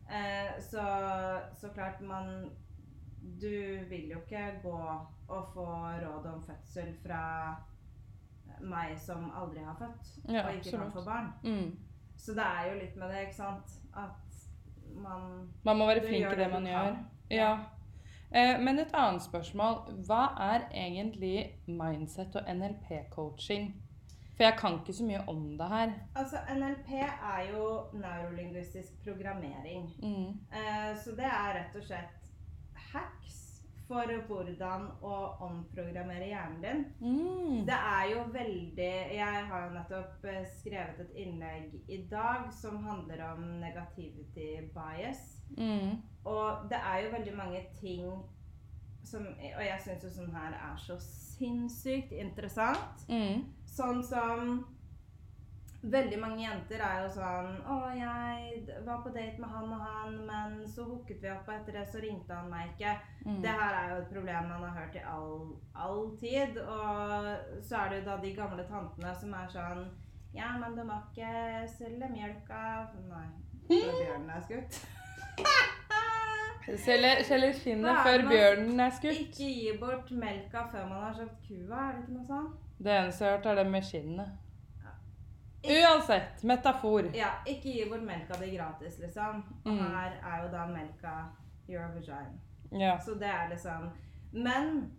[0.08, 0.82] Eh, så,
[1.60, 2.50] så klart man
[3.42, 4.80] Du vil jo ikke gå
[5.28, 5.66] og få
[6.02, 7.56] råd om fødsel fra
[8.62, 11.32] meg som aldri har født Ja, og ikke kan få barn.
[11.42, 11.78] Mm.
[12.16, 13.74] Så det er jo litt med det, ikke sant?
[13.96, 14.38] At
[14.94, 16.94] man Man må være flink i det man gjør.
[17.30, 17.50] Ja.
[18.30, 19.82] Eh, men et annet spørsmål.
[20.06, 23.74] Hva er egentlig mindset og NLP-coaching?
[24.36, 25.92] For jeg kan ikke så mye om det her.
[26.14, 27.64] Altså, NLP er jo
[27.96, 29.88] neurolingvistisk programmering.
[30.02, 30.28] Mm.
[30.52, 32.26] Eh, så det er rett og slett
[32.92, 33.46] hacks
[33.86, 36.84] for hvordan å omprogrammere hjernen din.
[37.00, 37.64] Mm.
[37.68, 42.82] Det er jo veldig Jeg har jo nettopp eh, skrevet et innlegg i dag som
[42.84, 45.22] handler om negativity bias.
[45.56, 46.02] Mm.
[46.26, 48.08] Og det er jo veldig mange ting
[49.06, 53.06] som Og jeg syns jo sånn her er så sinnssykt interessant.
[53.06, 53.44] Mm.
[53.76, 54.56] Sånn som
[55.86, 60.16] Veldig mange jenter er jo sånn Å, jeg var på date med han og han,
[60.26, 62.94] men så hooket vi opp, og etter det så ringte han meg ikke.
[63.26, 63.36] Mm.
[63.44, 65.36] Det her er jo et problem man har hørt i all,
[65.76, 66.58] all tid.
[66.58, 69.86] Og så er det jo da de gamle tantene som er sånn
[70.34, 71.30] Ja, men du må ikke
[71.76, 72.64] selge mjølka
[73.06, 73.28] Nei,
[73.70, 74.82] før bjørnen er skutt.
[76.82, 79.20] Selger skinnet før bjørnen er skutt.
[79.28, 82.54] Ikke gi bort melka før man har kjøpt kua, er det ikke noe sånn?
[82.78, 84.28] Det eneste jeg har hørt, er det med skinnet.
[85.66, 86.42] Uansett.
[86.44, 87.08] Metafor.
[87.16, 89.42] Ja, ikke gi bort melka di gratis, liksom.
[89.64, 89.78] Og Mm.
[89.78, 91.14] her er jo da melka
[91.68, 92.38] your vagina.
[92.72, 92.98] Ja.
[92.98, 93.90] Så det er liksom
[94.32, 94.92] Men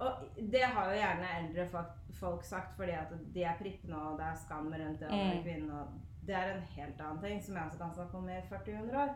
[0.00, 0.12] Og
[0.52, 1.86] det har jo gjerne eldre folk,
[2.20, 5.34] folk sagt fordi at de er prippende, og det er skam rundt det å være
[5.36, 5.42] Mm.
[5.42, 5.72] kvinne.
[5.80, 5.86] Og
[6.26, 9.14] det er en helt annen ting som jeg også kan snakke om i 40-100 år.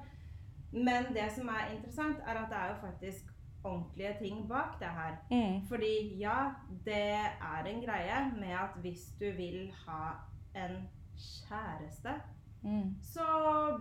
[0.72, 3.31] Men det som er interessant, er at det er jo faktisk
[3.64, 5.16] ordentlige ting bak det her.
[5.30, 5.66] Mm.
[5.68, 6.50] Fordi ja,
[6.84, 7.02] det
[7.40, 10.10] er en greie med at hvis du vil ha
[10.54, 12.20] en kjæreste,
[12.64, 12.94] Mm.
[13.02, 13.24] så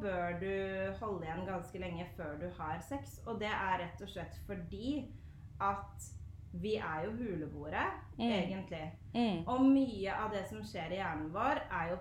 [0.01, 3.19] bør du holde igjen ganske lenge før du har sex.
[3.27, 5.05] Og det er rett og slett fordi
[5.61, 6.07] at
[6.53, 7.83] vi er jo huleboere,
[8.17, 8.23] Mm.
[8.31, 8.91] egentlig.
[9.13, 9.47] Mm.
[9.47, 11.97] Og mye av det som skjer i hjernen vår, er jo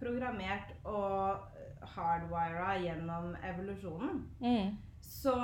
[0.00, 1.38] programmert og
[1.82, 4.24] hardwira gjennom evolusjonen.
[5.04, 5.34] Så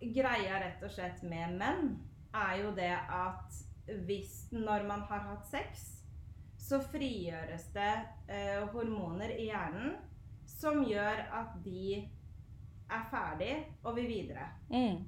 [0.00, 1.94] greia rett og slett med menn
[2.34, 3.62] er jo det at
[4.06, 5.82] hvis Når man har hatt sex,
[6.56, 7.90] så frigjøres det
[8.32, 9.98] eh, hormoner i hjernen
[10.48, 11.98] som gjør at de
[12.88, 14.46] er ferdig og vil videre.
[14.70, 15.02] Mm.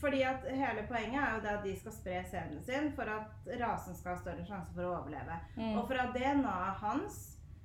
[0.00, 3.46] Fordi at hele poenget er jo det at de skal spre sæden sin for at
[3.60, 5.38] rasen skal ha større sjanse for å overleve.
[5.56, 5.76] Mm.
[5.78, 7.20] Og for at DNA-et hans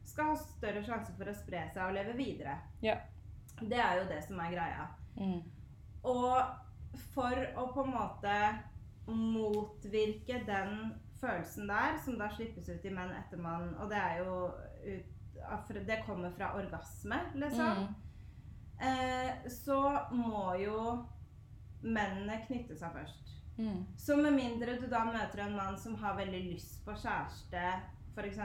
[0.08, 2.56] skal ha større sjanse for å spre seg og leve videre.
[2.86, 3.00] Ja.
[3.62, 4.88] Det er jo det som er greia.
[5.18, 5.42] Mm.
[6.04, 8.38] Og for å på en måte
[9.08, 14.24] motvirke den følelsen der, som da slippes ut i menn etter mann, Og det er
[14.24, 14.52] jo
[14.84, 15.10] ut,
[15.88, 17.84] Det kommer fra orgasme, liksom.
[17.84, 17.96] Mm.
[18.80, 21.06] Eh, så må jo
[21.82, 23.34] mennene knytte seg først.
[23.58, 23.86] Mm.
[23.98, 27.64] Så med mindre du da møter en mann som har veldig lyst på kjæreste,
[28.16, 28.40] f.eks.,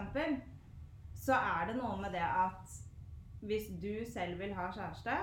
[1.14, 2.76] så er det noe med det at
[3.40, 5.16] hvis du selv vil ha kjæreste,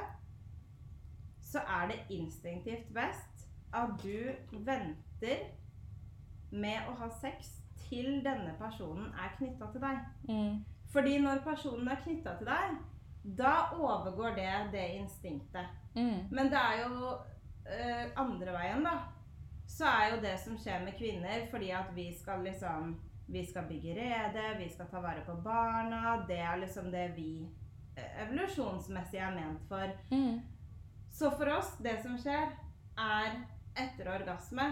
[1.42, 5.46] så er det instinktivt best at du venter
[6.52, 7.52] med å ha sex
[7.86, 10.04] til denne personen er knytta til deg.
[10.30, 10.64] Mm.
[10.94, 12.78] Fordi når personen er knytta til deg,
[13.38, 15.74] da overgår det det instinktet.
[15.96, 16.30] Mm.
[16.32, 17.12] Men det er jo
[17.66, 18.96] eh, andre veien, da.
[19.68, 22.96] Så er jo det som skjer med kvinner, fordi at vi skal liksom
[23.28, 26.26] Vi skal bygge rede, vi skal ta vare på barna.
[26.28, 27.48] Det er liksom det vi
[27.98, 29.92] evolusjonsmessig er ment for.
[30.12, 30.40] Mm.
[31.16, 32.52] Så for oss, det som skjer,
[33.00, 33.38] er
[33.76, 34.70] etter orgasme,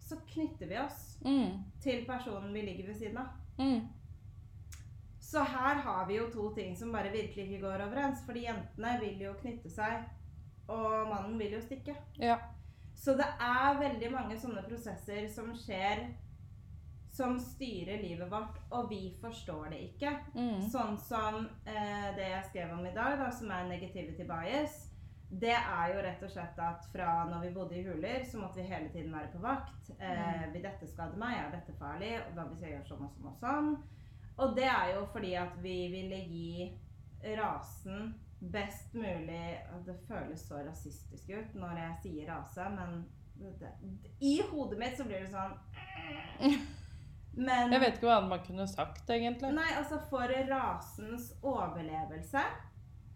[0.00, 1.62] så knytter vi oss Mm.
[1.80, 3.26] til personen vi ligger ved siden av.
[3.58, 3.88] Mm.
[5.20, 8.24] Så her har vi jo to ting som bare virkelig ikke går overens.
[8.26, 10.02] Fordi jentene vil jo knytte seg,
[10.68, 11.94] og mannen vil jo stikke.
[12.18, 12.36] Ja.
[12.94, 16.08] Så det er veldig mange sånne prosesser som skjer
[17.12, 20.14] som styrer livet vårt, og vi forstår det ikke.
[20.34, 20.62] Mm.
[20.72, 24.78] Sånn som eh, det jeg skrev om i dag, da, som er negativity bias.
[25.28, 28.60] Det er jo rett og slett at fra når vi bodde i huler, så måtte
[28.60, 29.92] vi hele tiden være på vakt.
[29.98, 31.36] Eh, vil dette skade meg?
[31.36, 32.14] Er dette farlig?
[32.32, 33.70] Hva hvis jeg gjør sånn og sånn og sånn?
[34.42, 36.70] Og det er jo fordi at vi ville gi
[37.36, 43.04] rasen best mulig Det føles så rasistisk ut når jeg sier rase, men
[43.60, 43.68] det,
[44.20, 45.54] i hodet mitt så blir det sånn
[47.34, 49.52] Men Jeg vet ikke hva annet man kunne sagt, egentlig.
[49.56, 52.44] Nei, altså for rasens overlevelse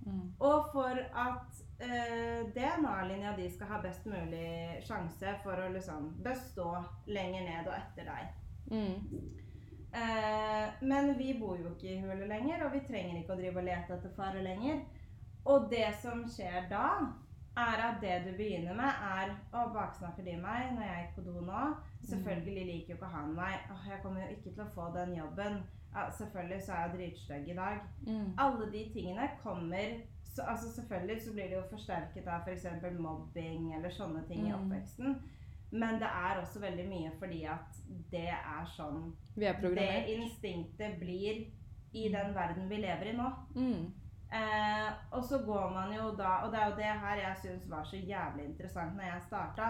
[0.07, 0.35] Mm.
[0.38, 6.68] og for at eh, DNA-linja di skal ha best mulig sjanse for å liksom bestå
[7.11, 8.29] lenger ned og etter deg.
[8.70, 9.33] Mm.
[9.96, 13.59] Eh, men vi bor jo ikke i hulet lenger, og vi trenger ikke å drive
[13.59, 14.85] og lete etter fare lenger.
[15.46, 16.87] Og det som skjer da,
[17.56, 21.24] er at det du begynner med, er Å, baksnakker de meg når jeg gikk på
[21.28, 21.62] do nå?
[22.06, 23.64] Selvfølgelig liker jo ikke han meg.
[23.72, 25.62] Åh, jeg kommer jo ikke til å få den jobben.
[25.94, 27.80] Ja, selvfølgelig så er jeg dritstygg i dag.
[28.06, 28.28] Mm.
[28.38, 29.96] Alle de tingene kommer
[30.36, 32.66] så, altså Selvfølgelig så blir det jo forsterket av f.eks.
[32.82, 34.58] For mobbing eller sånne ting i Mm.
[34.58, 35.14] oppveksten.
[35.70, 37.78] Men det er også veldig mye fordi at
[38.12, 41.46] det er sånn Vi er det instinktet blir
[41.92, 43.30] i den verden vi lever i nå.
[43.54, 43.92] Mm.
[44.32, 47.68] Eh, og så går man jo da Og det er jo det her jeg syns
[47.70, 49.68] var så jævlig interessant når jeg starta.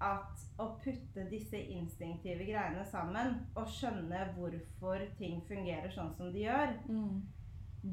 [0.00, 6.42] At å putte disse instinktive greiene sammen og skjønne hvorfor ting fungerer sånn som de
[6.44, 7.22] gjør, Mm.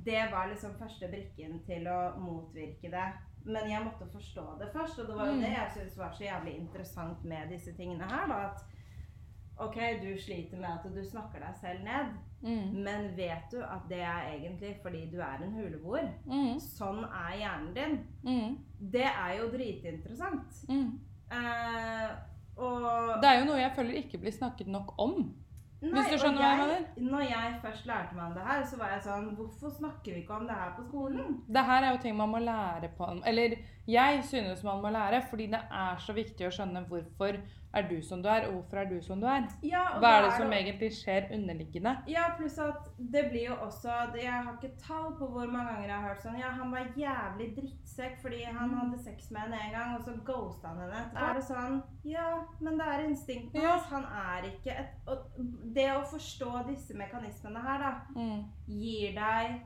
[0.03, 3.05] det var liksom første brikken til å motvirke det.
[3.45, 5.41] Men jeg måtte forstå det først, og det var jo Mm.
[5.41, 8.27] det jeg syntes var så jævlig interessant med disse tingene her.
[8.27, 8.65] da, at
[9.63, 12.83] Ok, du sliter med at du snakker deg selv ned, Mm.
[12.83, 16.09] men vet du at det er egentlig fordi du er en huleboer?
[16.27, 16.57] Mm.
[16.59, 17.93] Sånn er hjernen din.
[18.23, 18.57] Mm.
[18.91, 20.57] Det er jo dritinteressant.
[20.67, 20.99] Mm.
[21.31, 22.09] Eh,
[22.57, 25.15] og Det er jo noe jeg føler ikke blir snakket nok om.
[25.83, 26.83] Hvis du skjønner hva jeg mener?
[27.11, 30.21] Når jeg først lærte meg om det her, så var jeg sånn Hvorfor snakker vi
[30.21, 31.33] ikke om det her på skolen?
[31.47, 35.21] Det her er jo ting man må lære på Eller jeg synes man må lære,
[35.29, 37.35] fordi det er så viktig å skjønne hvorfor
[37.73, 39.47] er du som du er, og hvorfor er du som du er.
[39.63, 41.93] Ja, Hva er da det som egentlig skjer underliggende?
[42.07, 45.87] Ja, pluss at det blir jo også Jeg har ikke tall på hvor mange ganger
[45.87, 48.77] jeg har hørt sånn Ja, han var jævlig drittsekk fordi han Mm.
[48.79, 51.29] hadde sex med henne en gang, og så ghosta han henne etterpå.
[51.29, 53.77] Er det sånn Ja, men det er instinktet Ja.
[53.89, 55.17] Han er ikke et Og
[55.73, 58.43] det å forstå disse mekanismene her, da, Mm.
[58.67, 59.61] gir deg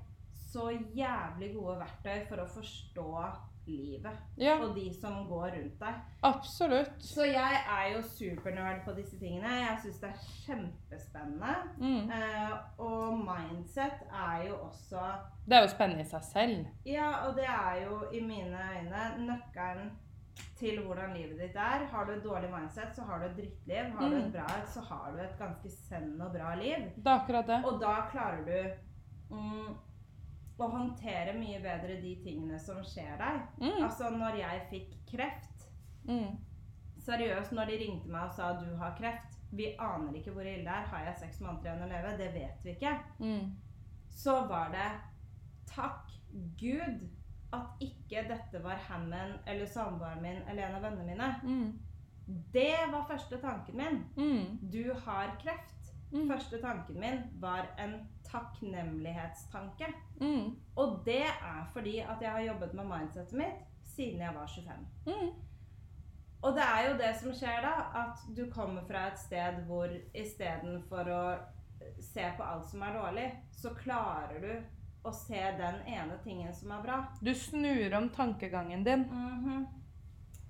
[0.48, 3.34] så jævlig gode verktøy for å forstå
[3.67, 5.93] livet Ja, og de som går rundt deg.
[6.23, 6.91] absolutt.
[7.03, 9.47] Så jeg er jo supernerd på disse tingene.
[9.47, 11.53] Jeg syns det er kjempespennende.
[11.77, 12.10] Mm.
[12.10, 14.99] Eh, og mindset er jo også
[15.45, 16.65] Det er jo spennende i seg selv.
[16.86, 19.91] Ja, og det er jo i mine øyne nøkkelen
[20.58, 21.86] til hvordan livet ditt er.
[21.91, 23.91] Har du et dårlig mindset, så har du et drittliv.
[23.97, 24.21] Har du Mm.
[24.27, 26.86] et bra et, så har du et ganske send og bra liv.
[26.95, 27.65] Det er akkurat det.
[27.65, 29.77] Og da klarer du mm,
[30.63, 33.41] å håndtere mye bedre de tingene som skjer deg.
[33.62, 33.84] Mm.
[33.84, 35.54] Altså, når jeg fikk kreft
[36.08, 36.38] Mm.
[37.04, 40.63] Seriøst, når de ringte meg og sa du har kreft, Vi aner ikke hvor ille
[40.65, 40.88] det er.
[40.91, 42.17] Har jeg seks måneder igjen å leve?
[42.20, 42.91] Det vet vi ikke.
[43.20, 43.54] Mm.
[44.12, 44.88] Så var det
[45.72, 46.12] takk
[46.60, 47.06] Gud
[47.56, 51.30] at ikke dette var Hammond eller samboeren min eller en av vennene mine.
[51.43, 52.43] Mm.
[52.52, 54.04] Det var første tanken min.
[54.17, 54.58] Mm.
[54.72, 55.77] Du har kreft.
[56.12, 56.28] Mm.
[56.30, 59.86] Første tanken min var en takknemlighetstanke.
[60.22, 60.56] Mm.
[60.76, 63.65] Og det er fordi at jeg har jobbet med mindsetet mitt
[63.96, 64.88] siden jeg var 25.
[65.06, 65.30] Mm.
[66.41, 69.89] Og det er jo det som skjer da, at du kommer fra et sted hvor
[70.13, 71.22] istedenfor å
[72.02, 76.72] se på alt som er dårlig, så klarer du å se den ene tingen som
[76.72, 76.98] er bra.
[77.22, 79.06] Du snur om tankegangen din.
[79.10, 79.67] Mhm.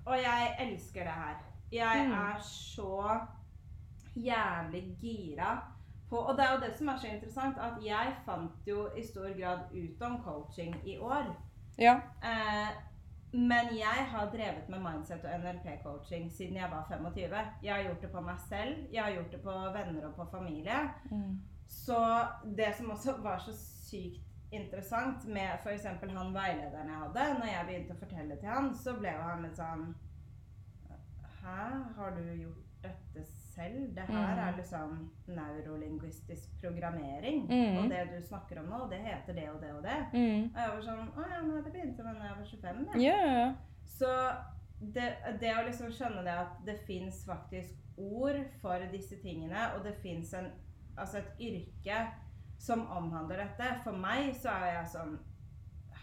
[0.08, 1.38] Og jeg elsker det her.
[1.72, 2.14] Jeg Mm.
[2.14, 3.28] er så
[4.26, 5.56] jævlig gira
[6.10, 9.04] på Og det er jo det som er så interessant, at jeg fant jo i
[9.04, 11.26] stor grad ut om coaching i år.
[11.78, 11.96] Ja.
[12.24, 12.70] Eh,
[13.34, 17.36] men jeg har drevet med mindset og NLP-coaching siden jeg var 25.
[17.64, 20.26] Jeg har gjort det på meg selv, jeg har gjort det på venner og på
[20.32, 20.80] familie.
[21.12, 21.42] Mm.
[21.68, 22.00] Så
[22.58, 25.86] det som også var så sykt interessant med f.eks.
[25.86, 29.44] han veilederen jeg hadde, når jeg begynte å fortelle til han, så ble jo han
[29.44, 29.88] litt sånn
[31.42, 31.60] Hæ,
[31.98, 33.24] har du gjort dette
[33.58, 33.80] selv?
[33.96, 34.42] Det her Mm.
[34.48, 37.44] er liksom neurolingvistisk programmering.
[37.50, 37.78] Mm.
[37.78, 39.98] Og det du snakker om nå, det heter det og det og det.
[40.14, 40.44] Mm.
[40.54, 43.02] Og jeg var sånn Å ja, nei, det begynte med da jeg var 25.
[43.02, 43.18] Ja.
[43.18, 43.54] Yeah.
[43.98, 44.12] Så
[44.94, 45.08] det,
[45.42, 49.96] det å liksom skjønne det at det fins faktisk ord for disse tingene, og det
[50.04, 50.34] fins
[50.98, 52.02] altså et yrke
[52.60, 55.18] som omhandler dette For meg så er jeg sånn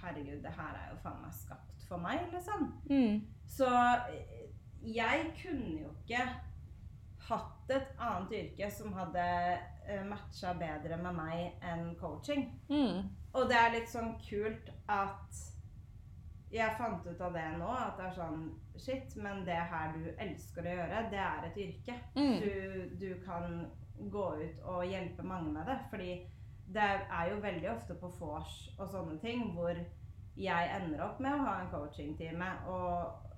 [0.02, 2.66] Herregud, det her er jo faen meg skapt for meg, liksom.
[2.90, 3.22] Mm.
[3.46, 3.68] Så
[4.10, 4.50] eh,
[4.84, 6.26] jeg kunne jo ikke
[7.28, 9.24] hatt et annet yrke som hadde
[10.08, 12.46] matcha bedre med meg enn coaching.
[12.68, 13.04] Mm.
[13.34, 15.42] Og det er litt sånn kult at
[16.54, 20.08] jeg fant ut av det nå, at det er sånn Shit, men det her du
[20.18, 21.94] elsker å gjøre, det er et yrke.
[22.16, 22.40] Mm.
[22.42, 23.60] Du, du kan
[24.10, 25.76] gå ut og hjelpe mange med det.
[25.92, 26.14] Fordi
[26.74, 29.78] det er jo veldig ofte på vors og sånne ting hvor
[30.34, 32.50] jeg ender opp med å ha en coachingtime.
[32.66, 33.33] Og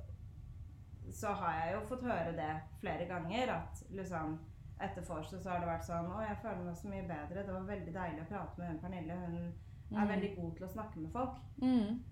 [1.12, 4.38] så har jeg jo fått høre det flere ganger at liksom
[4.81, 7.42] etter vorset så har det vært sånn Å, jeg føler meg så mye bedre.
[7.47, 9.14] Det var veldig deilig å prate med hun Pernille.
[9.14, 9.53] Hun er
[10.03, 10.09] Mm.
[10.09, 11.37] veldig god til å snakke med folk.
[11.62, 12.03] Mm.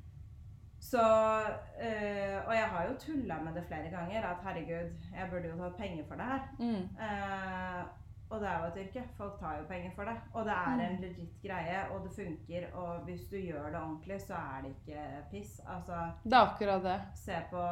[0.81, 4.23] Så øh, Og jeg har jo tulla med det flere ganger.
[4.25, 6.41] At herregud, jeg burde jo tatt penger for det her.
[6.59, 6.83] Mm.
[7.07, 7.85] Eh,
[8.31, 9.03] og det er jo et yrke.
[9.17, 10.15] Folk tar jo penger for det.
[10.35, 11.01] Og det er en Mm.
[11.01, 12.75] legit greie, og det funker.
[12.75, 15.61] Og hvis du gjør det ordentlig, så er det ikke piss.
[15.67, 17.01] Altså, Det er akkurat det.
[17.15, 17.63] se på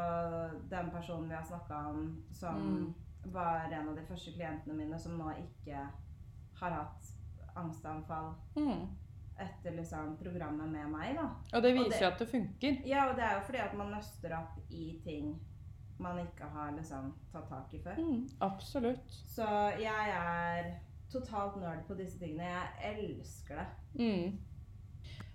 [0.70, 2.94] den personen vi har snakka om, som Mm.
[3.32, 5.76] var en av de første klientene mine, som nå ikke
[6.60, 7.12] har hatt
[7.56, 8.88] angstanfall Mm.
[9.38, 11.28] etter liksom programmet med meg, da.
[11.56, 12.86] Og det viser jo at det funker.
[12.86, 15.40] Ja, og det er jo fordi at man nøster opp i ting
[16.02, 17.98] man ikke har liksom tatt tak i før.
[17.98, 18.28] Mm.
[18.40, 19.20] Absolutt.
[19.26, 19.46] Så
[19.80, 20.72] jeg er
[21.12, 22.48] totalt nerd på disse tingene.
[22.82, 23.66] Jeg elsker det.
[23.94, 24.40] Mm.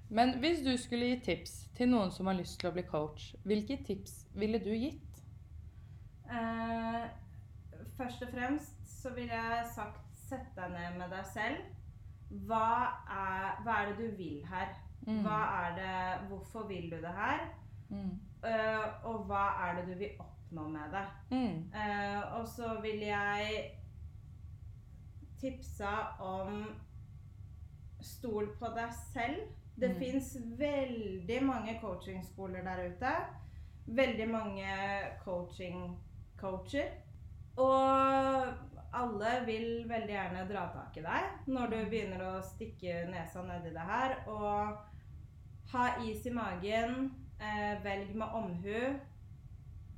[0.10, 3.34] Men hvis du skulle gi tips til noen som har lyst til å bli coach,
[3.44, 5.24] hvilke tips ville du gitt?
[6.32, 7.04] Eh,
[7.98, 11.68] først og fremst så ville jeg sagt sett deg ned med deg selv.
[12.48, 12.70] Hva
[13.08, 14.74] er, hva er det du vil her?
[15.08, 15.22] Mm.
[15.24, 17.46] Hva er det, hvorfor vil du det her?
[17.90, 18.16] Mm.
[18.44, 21.06] Uh, og hva er det du vil oppnå med det?
[21.32, 21.72] Mm.
[21.76, 23.72] Eh, og så vil jeg
[25.42, 26.64] tipsa om
[28.02, 29.42] stol på deg selv.
[29.78, 30.00] Det Mm.
[30.00, 33.12] fins veldig mange coachingskoler der ute.
[33.88, 34.68] Veldig mange
[35.26, 36.90] coaching-coacher.
[37.58, 38.48] Og
[38.94, 43.70] alle vil veldig gjerne dra tak i deg når du begynner å stikke nesa nedi
[43.74, 44.16] det her.
[44.28, 44.78] Og
[45.72, 47.12] ha is i magen.
[47.40, 49.00] Eh, velg med omhu.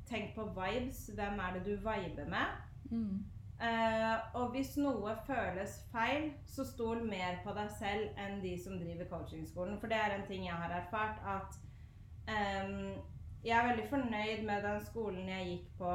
[0.10, 1.10] Tenk på vibes.
[1.16, 2.56] Hvem er det du viber med?
[2.92, 3.20] Mm.
[3.60, 8.78] Uh, og hvis noe føles feil, så stol mer på deg selv enn de som
[8.80, 9.76] driver coachingskolen.
[9.82, 11.58] For det er en ting jeg har erfart, at
[12.32, 12.96] um,
[13.44, 15.94] jeg er veldig fornøyd med den skolen jeg gikk på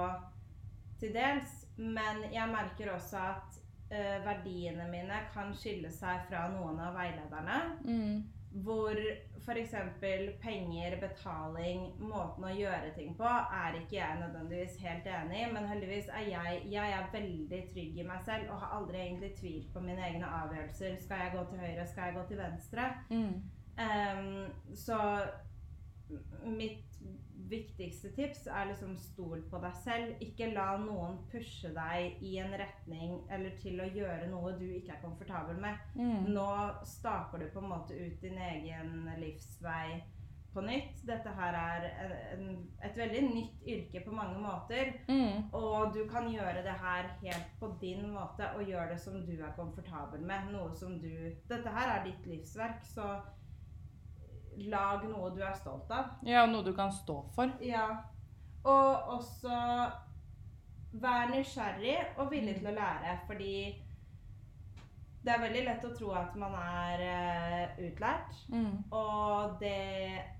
[1.01, 3.59] til dels, men jeg merker også at
[3.95, 7.59] uh, verdiene mine kan skille seg fra noen av veilederne.
[7.89, 8.61] Mm.
[8.67, 9.01] Hvor
[9.45, 9.75] f.eks.
[10.41, 15.51] penger, betaling, måten å gjøre ting på, er ikke jeg nødvendigvis helt enig i.
[15.53, 19.35] Men heldigvis er jeg, jeg er veldig trygg i meg selv og har aldri egentlig
[19.41, 20.97] tvilt på mine egne avgjørelser.
[21.05, 22.89] Skal jeg gå til høyre, skal jeg gå til venstre?
[23.11, 23.37] Mm.
[23.85, 24.99] Um, så
[26.45, 26.99] mitt
[27.51, 30.17] viktigste tips er liksom stol på deg selv.
[30.25, 34.97] Ikke la noen pushe deg i en retning eller til å gjøre noe du ikke
[34.97, 35.81] er komfortabel med.
[35.99, 36.33] Mm.
[36.35, 36.49] Nå
[36.89, 40.03] staker du på en måte ut din egen livsvei
[40.55, 41.03] på nytt.
[41.07, 41.87] Dette her er
[42.35, 42.51] en,
[42.85, 44.93] et veldig nytt yrke på mange måter.
[45.09, 45.51] Mm.
[45.59, 49.35] Og du kan gjøre det her helt på din måte og gjøre det som du
[49.35, 50.53] er komfortabel med.
[50.55, 51.11] Noe som du
[51.51, 53.17] Dette her er ditt livsverk, så
[54.71, 56.13] lag noe du er stolt av.
[56.27, 57.51] Ja, noe du kan stå for.
[57.61, 57.89] Ja.
[58.65, 59.59] Og også
[61.03, 63.55] vær nysgjerrig og villig til å lære, fordi
[65.25, 68.85] det er veldig lett å tro at man er uh, utlært, Mm.
[68.93, 69.73] og det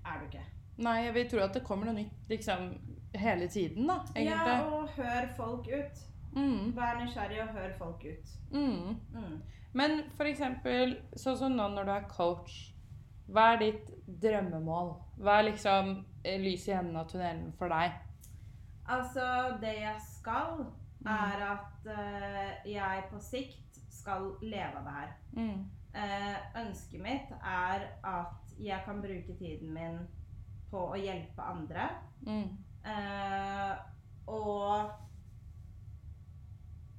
[0.05, 0.43] er du ikke.
[0.77, 2.67] Nei, jeg vil tro at det kommer noe nytt liksom
[3.15, 6.03] hele tiden, da, Ja, og hør folk ut.
[6.35, 6.73] Mm.
[6.75, 8.33] Vær nysgjerrig og hør folk ut.
[8.51, 8.97] Mm.
[9.15, 9.41] Mm.
[9.73, 12.71] Men for eksempel, sånn som nå når du er coach,
[13.27, 14.93] hva er ditt drømmemål?
[15.17, 15.95] Hva er liksom
[16.25, 17.93] lyset lys i enden av tunnelen for deg?
[18.89, 20.65] Altså, det jeg skal,
[21.05, 21.11] Mm.
[21.11, 25.11] er at uh, jeg på sikt skal leve av det her.
[25.31, 25.65] Mm.
[25.95, 29.99] Uh, ønsket mitt er at jeg kan bruke tiden min
[30.71, 31.89] på å hjelpe andre.
[32.25, 32.57] Mm.
[32.85, 33.75] Uh,
[34.27, 34.91] og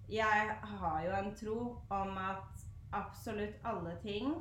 [0.08, 1.58] jeg har jo en tro
[1.90, 4.34] om at absolutt alle ting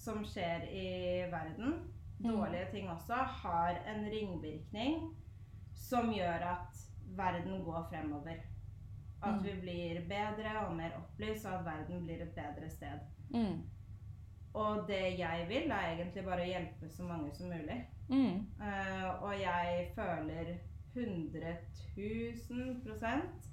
[0.00, 0.86] som skjer i
[1.32, 1.74] verden,
[2.20, 2.32] Mm.
[2.36, 5.06] dårlige ting også, har en ringvirkning
[5.74, 6.80] som gjør at
[7.16, 8.34] verden går fremover.
[9.22, 9.42] At Mm.
[9.44, 13.00] vi blir bedre og mer opplyst, og at verden blir et bedre sted.
[13.30, 13.62] Mm.
[14.54, 17.86] Og det jeg vil, er egentlig bare å hjelpe så mange som mulig.
[18.08, 18.46] Mm.
[18.60, 20.54] Uh, og jeg føler
[20.94, 21.56] 100
[21.96, 23.49] 000 prosent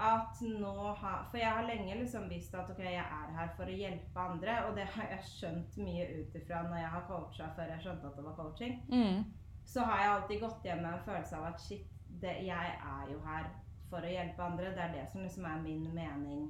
[0.00, 3.68] at nå har For jeg har lenge liksom visst at ok, jeg er her for
[3.68, 7.50] å hjelpe andre, og det har jeg skjønt mye ut ifra når jeg har coacha
[7.56, 8.78] før jeg skjønte at det var coaching.
[8.88, 9.24] Mm.
[9.70, 11.90] Så har jeg alltid gått hjem med en følelse av at shit,
[12.22, 13.50] det, jeg er jo her
[13.90, 14.72] for å hjelpe andre.
[14.74, 16.48] Det er det som liksom er min mening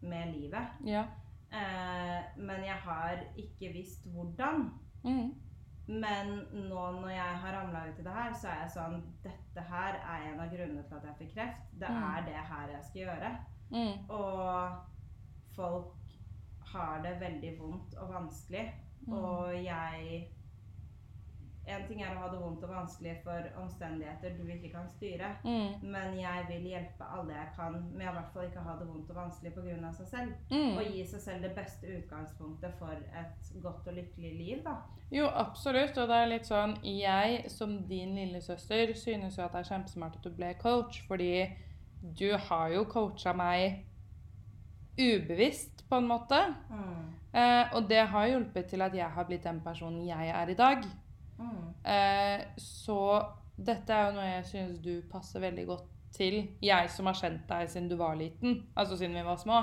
[0.00, 0.78] med livet.
[0.88, 1.04] Ja.
[1.52, 4.70] Eh, men jeg har ikke visst hvordan.
[5.04, 5.34] Mm.
[5.88, 6.28] Men
[6.68, 9.98] nå når jeg har ramla ut i det her, så er jeg sånn Dette her
[9.98, 11.72] er en av grunnene til at jeg fikk kreft.
[11.80, 12.02] Det Mm.
[12.16, 13.30] er det her jeg skal gjøre.
[13.70, 14.10] Mm.
[14.10, 14.76] Og
[15.56, 15.94] folk
[16.72, 18.72] har det veldig vondt og vanskelig.
[19.06, 19.12] Mm.
[19.12, 20.28] Og jeg
[21.66, 25.28] En ting er å ha det vondt og vanskelig for omstendigheter du ikke kan styre.
[25.44, 25.84] Mm.
[25.94, 28.88] Men jeg vil hjelpe alle jeg kan med å i hvert fall ikke ha det
[28.88, 29.92] vondt og vanskelig pga.
[29.98, 30.32] seg selv.
[30.50, 30.74] Mm.
[30.76, 34.74] Og gi seg selv det beste utgangspunktet for et godt og lykkelig liv, da.
[35.12, 35.98] Jo, absolutt.
[35.98, 40.18] Og det er litt sånn Jeg som din lillesøster synes jo at det er kjempesmart
[40.18, 41.46] at du ble coach, fordi
[42.02, 43.84] du har jo coacha meg
[44.98, 46.38] ubevisst, på en måte.
[47.32, 50.56] Eh, og det har hjulpet til at jeg har blitt den personen jeg er i
[50.56, 50.84] dag.
[51.42, 51.68] Mm.
[51.92, 52.98] Eh, så
[53.58, 55.84] dette er jo noe jeg synes du passer veldig godt
[56.14, 56.38] til.
[56.62, 58.62] Jeg som har kjent deg siden du var liten.
[58.76, 59.60] Altså siden vi var små.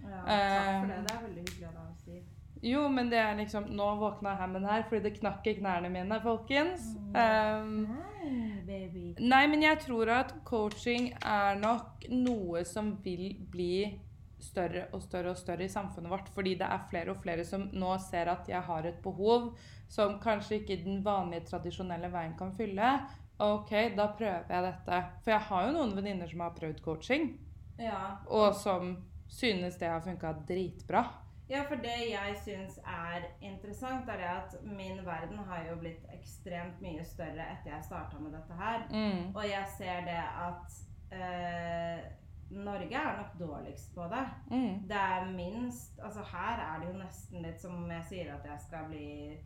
[0.00, 0.98] Ja, takk for det.
[0.98, 2.22] Eh, Det er veldig hyggelig av deg å si.
[2.62, 6.18] Jo, men det er liksom Nå våkna Hammen her fordi det knakk i knærne mine,
[6.20, 6.90] folkens.
[7.14, 9.14] Um, Nei.
[9.18, 14.00] Nei, men jeg tror at coaching er nok noe som vil bli
[14.42, 16.28] større og større og større i samfunnet vårt.
[16.34, 19.52] Fordi det er flere og flere som nå ser at jeg har et behov
[19.90, 22.92] som kanskje ikke den vanlige, tradisjonelle veien kan fylle.
[23.40, 24.98] Ok, da prøver jeg dette.
[25.24, 27.30] For jeg har jo noen venninner som har prøvd coaching,
[27.78, 28.16] Ja.
[28.28, 28.96] og som
[29.28, 31.04] synes det har funka dritbra.
[31.48, 36.04] ja, for det jeg syns er interessant, er det at min verden har jo blitt
[36.14, 38.84] ekstremt mye større etter jeg starta med dette her.
[38.90, 39.34] Mm.
[39.34, 40.78] Og jeg ser det at
[41.12, 42.04] eh,
[42.50, 44.24] Norge er nok dårligst på det.
[44.50, 44.80] Mm.
[44.90, 48.44] Det er minst Altså her er det jo nesten litt som om jeg sier at
[48.48, 49.38] jeg skal bli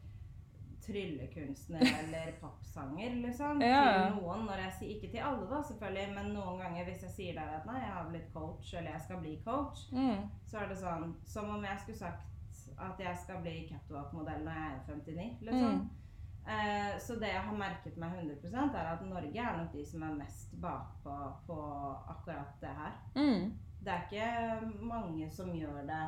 [0.86, 3.61] tryllekunstner eller popsanger, liksom.
[3.62, 3.82] Ja.
[4.09, 4.44] Til noen.
[4.48, 7.55] Når jeg sier, ikke til alle, da, selvfølgelig, men noen ganger hvis jeg sier der
[7.59, 10.28] at nei, jeg har blitt coach, eller jeg skal bli coach, Mm.
[10.46, 12.30] så er det sånn som om jeg skulle sagt
[12.78, 15.74] at jeg skal bli catwalk-modell når jeg er 59, liksom.
[15.80, 15.90] Mm.
[16.47, 20.03] Eh, så det jeg har merket meg 100% er at Norge er nok de som
[20.05, 21.14] er mest bakpå
[21.47, 21.61] på
[22.12, 22.99] akkurat det her.
[23.16, 23.55] Mm.
[23.84, 26.05] Det er ikke mange som gjør det.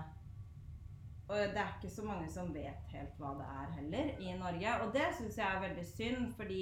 [1.28, 4.76] Og det er ikke så mange som vet helt hva det er heller i Norge.
[4.82, 6.60] Og det syns jeg er veldig synd, fordi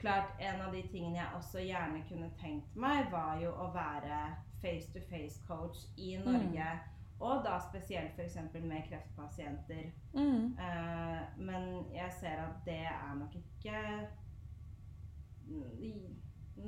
[0.00, 4.24] klart en av de tingene jeg også gjerne kunne tenkt meg, var jo å være
[4.62, 6.66] face to face coach i Norge.
[7.20, 8.36] Og da spesielt f.eks.
[8.60, 9.88] med kreftpasienter.
[10.12, 10.52] Mm.
[10.58, 11.64] Uh, men
[11.94, 13.80] jeg ser at det er nok ikke
[15.48, 16.16] mm,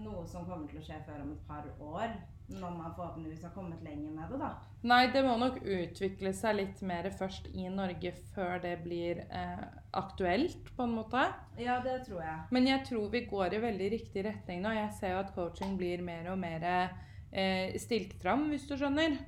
[0.05, 2.17] noe som kommer til å skje før om et par år.
[2.49, 4.55] Når man forhåpentligvis har kommet lenger med det, da.
[4.89, 9.67] Nei, det må nok utvikle seg litt mer først i Norge før det blir eh,
[10.01, 11.27] aktuelt, på en måte.
[11.61, 12.47] Ja, det tror jeg.
[12.57, 14.73] Men jeg tror vi går i veldig riktig retning nå.
[14.79, 19.19] Jeg ser jo at coaching blir mer og mer eh, stilt fram, hvis du skjønner.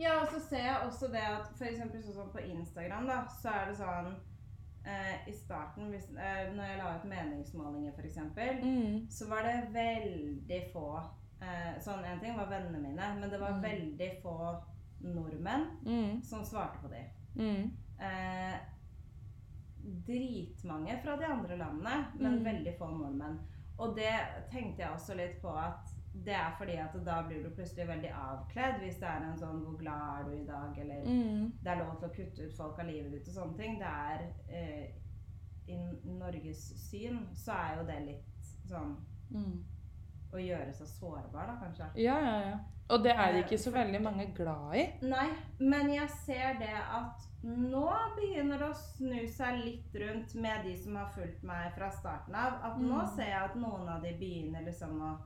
[0.00, 1.80] Ja, og så ser jeg også det at f.eks.
[2.06, 4.14] sånn som på Instagram, da, så er det sånn
[4.88, 8.16] eh, i starten, hvis, eh, når jeg la ut meningsmålinger f.eks.,
[8.64, 9.06] Mm.
[9.12, 10.86] så var det veldig få
[11.42, 13.62] eh, Sånn, En ting var vennene mine, men det var Mm.
[13.62, 14.62] veldig få
[15.02, 16.22] nordmenn Mm.
[16.22, 17.04] som svarte på de.
[17.36, 17.70] Mm.
[18.00, 18.58] Eh,
[20.06, 22.44] dritmange fra de andre landene, men Mm.
[22.44, 23.38] veldig få nordmenn.
[23.78, 24.12] Og det
[24.50, 28.10] tenkte jeg også litt på at det er fordi at da blir du plutselig veldig
[28.12, 31.52] avkledd hvis det er en sånn 'Hvor glad er du i dag?' eller Mm.
[31.62, 33.78] det er lov til å kutte ut folk av livet ditt og sånne ting.
[33.78, 34.86] Det er eh,
[35.68, 38.96] I Norges syn så er jo det litt sånn
[39.30, 39.62] Mm.
[40.32, 41.86] å gjøre seg sårbar, da, kanskje.
[41.96, 42.58] Ja, ja, ja.
[42.90, 44.92] Og det er ikke så veldig mange glad i.
[45.02, 45.28] Nei,
[45.60, 50.76] men jeg ser det at nå begynner det å snu seg litt rundt med de
[50.76, 52.54] som har fulgt meg fra starten av.
[52.64, 53.08] At nå Mm.
[53.16, 55.18] ser jeg at noen av de begynner liksom å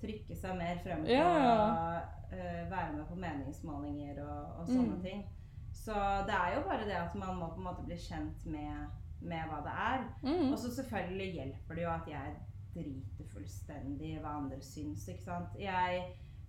[0.00, 5.02] trykke seg mer frem på Ja, uh, være med på meningsmålinger og, og sånne Mm.
[5.02, 5.26] ting.
[5.72, 5.94] Så
[6.26, 8.88] det er jo bare det at man må på en måte bli kjent med,
[9.20, 10.06] med hva det er.
[10.22, 10.52] Mm.
[10.52, 12.34] Og så selvfølgelig hjelper det jo at jeg
[12.74, 15.54] driter fullstendig i hva andre syns, ikke sant.
[15.58, 16.02] Jeg,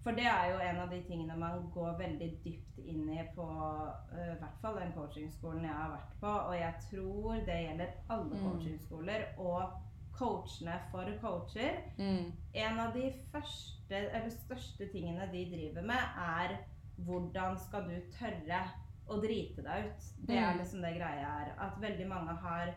[0.03, 3.45] for det er jo en av de tingene man går veldig dypt inn i på
[3.45, 8.35] uh, hvert fall den coachingskolen jeg har vært på, og jeg tror det gjelder alle
[8.35, 8.43] Mm.
[8.45, 9.71] coachingskoler og
[10.19, 11.79] coachene for coacher.
[11.97, 12.31] Mm.
[12.53, 16.57] En av de første, eller største tingene de driver med, er
[17.07, 18.61] hvordan skal du tørre
[19.09, 20.03] å drite deg ut.
[20.27, 20.59] Det er Mm.
[20.59, 21.53] liksom det greia er.
[21.57, 22.73] At veldig mange har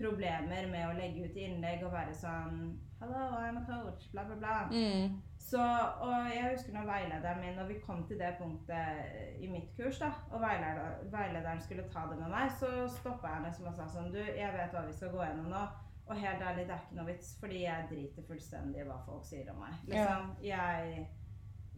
[0.00, 4.36] problemer med å legge ut innlegg og være sånn Hello, I'm a coach, bla, bla,
[4.40, 4.68] bla.
[4.72, 5.20] Mm.
[5.38, 5.60] Så,
[6.00, 9.98] og jeg husker når veilederen min, når vi kom til det punktet i mitt kurs,
[10.00, 13.84] da, og veileder, veilederen skulle ta det med meg, så stoppa jeg henne og sa
[13.92, 15.66] sånn Du, jeg vet hva vi skal gå gjennom nå.
[16.06, 19.24] Og helt ærlig, det er ikke noe vits, fordi jeg driter fullstendig i hva folk
[19.26, 19.78] sier om meg.
[19.90, 21.06] Liksom, jeg,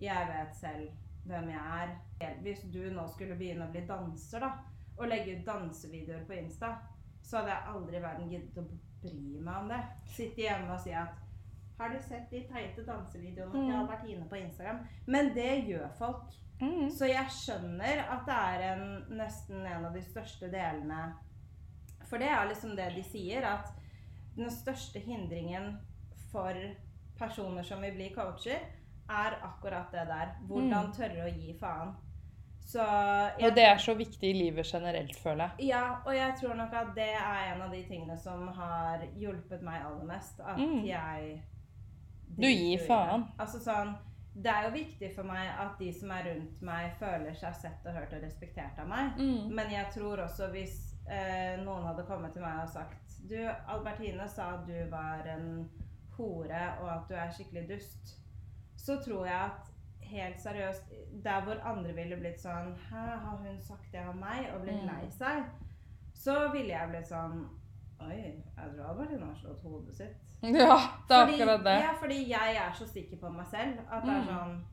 [0.03, 0.91] jeg vet selv
[1.29, 2.35] hvem jeg er.
[2.45, 4.51] Hvis du nå skulle begynne å bli danser, da,
[4.99, 6.75] og legge ut dansevideoer på Insta,
[7.23, 8.67] så hadde jeg aldri i verden giddet å
[9.03, 9.81] bry meg om det.
[10.17, 11.25] Sitte hjemme og si at
[11.79, 13.81] har du sett de teite dansevideoene til Mm.
[13.81, 14.79] Albertine på Instagram?
[15.07, 16.33] Men det gjør folk.
[16.61, 16.91] Mm.
[16.91, 21.15] Så jeg skjønner at det er en, nesten en av de største delene
[22.09, 23.69] For det er liksom det de sier, at
[24.39, 25.79] den største hindringen
[26.33, 26.55] for
[27.19, 28.61] personer som vil bli coacher,
[29.11, 30.35] er akkurat det der.
[30.49, 30.93] Hvordan Mm.
[30.93, 31.95] tørre å gi faen.
[32.69, 32.83] Så
[33.43, 35.69] Og det er så viktig i livet generelt, føler jeg.
[35.69, 39.63] ja, og jeg tror nok at det er en av de tingene som har hjulpet
[39.63, 40.41] meg aller mest.
[40.41, 40.85] At Mm.
[40.85, 41.43] jeg
[42.39, 43.25] Du gir faen.
[43.39, 43.97] Altså sånn
[44.37, 47.87] Det er jo viktig for meg at de som er rundt meg, føler seg sett
[47.87, 49.17] og hørt og respektert av meg.
[49.19, 49.49] Mm.
[49.55, 53.37] Men jeg tror også hvis eh, noen hadde kommet til meg og sagt Du,
[53.69, 55.69] Albertine sa at du var en
[56.17, 58.15] hore, og at du er skikkelig dust.
[58.77, 59.73] Så tror jeg at
[60.09, 60.93] helt seriøst
[61.25, 64.47] Der hvor andre ville blitt sånn Hæ, har hun sagt det om meg?
[64.55, 64.87] Og blitt Mm.
[64.89, 65.45] lei seg.
[66.15, 67.49] Så ville jeg blitt sånn
[68.01, 68.15] Oi,
[68.57, 70.17] jeg tror Albertine har slått hodet sitt.
[70.43, 70.77] Ja,
[71.09, 71.77] det er Fordi- akkurat det.
[71.83, 74.29] Ja, fordi jeg er så sikker på meg selv at det er Mm.
[74.29, 74.65] sånn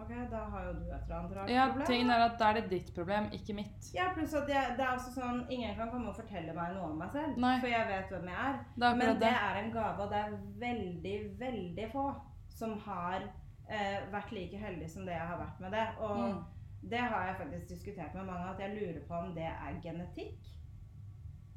[0.00, 1.86] Ok, da har jo du et eller annet rart Ja, problem.
[1.86, 3.88] tingen er at da er det ditt problem, ikke mitt.
[3.94, 6.90] Ja, pluss at jeg, det er også sånn Ingen kan komme og fortelle meg noe
[6.92, 7.36] om meg selv.
[7.36, 7.54] Nei.
[7.60, 8.60] For jeg vet hvem jeg er.
[8.76, 9.32] Det er Men det det.
[9.48, 10.36] er en gave, og det er
[10.66, 12.06] veldig, veldig få
[12.48, 13.22] som har
[13.70, 15.86] eh, vært like heldige som det jeg har vært med det.
[15.98, 16.44] Og Mm.
[16.90, 20.38] det har jeg faktisk diskutert med mange, at jeg lurer på om det er genetikk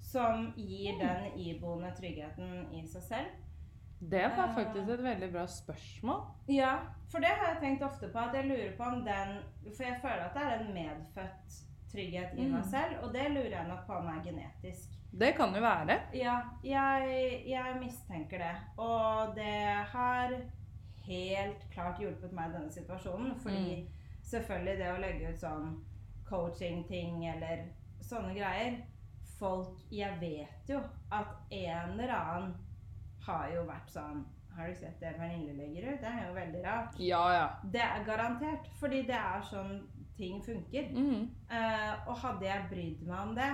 [0.02, 1.00] som gir Mm.
[1.00, 3.28] den iboende tryggheten i seg selv.
[4.10, 4.54] Det var Eh.
[4.56, 6.22] faktisk et veldig bra spørsmål.
[6.50, 6.78] Ja,
[7.12, 8.18] for det har jeg tenkt ofte på.
[8.20, 9.38] At jeg lurer på om den
[9.78, 11.60] For jeg føler at det er en medfødt
[11.92, 12.52] trygghet i Mm.
[12.52, 14.90] meg selv, og det lurer jeg nok på om er genetisk.
[15.20, 16.00] Det kan jo være.
[16.14, 18.56] Ja, jeg, jeg mistenker det.
[18.78, 20.30] Og det har
[21.08, 23.36] helt klart hjulpet meg i denne situasjonen.
[23.40, 23.88] Fordi
[24.24, 25.84] selvfølgelig det å legge ut sånn
[26.30, 27.66] coaching-ting eller
[28.02, 28.78] sånne greier
[29.40, 30.80] Folk Jeg vet jo
[31.12, 32.56] at en eller annen
[33.26, 36.02] har jo vært sånn Har du sett det Pernille legger ut?
[36.02, 36.98] Det er jo veldig rart.
[37.00, 37.46] Ja, ja.
[37.72, 38.66] Det er garantert.
[38.82, 39.78] Fordi det er sånn
[40.18, 40.90] ting funker.
[40.92, 41.30] Mm.
[41.48, 43.48] Uh, og hadde jeg brydd meg om det,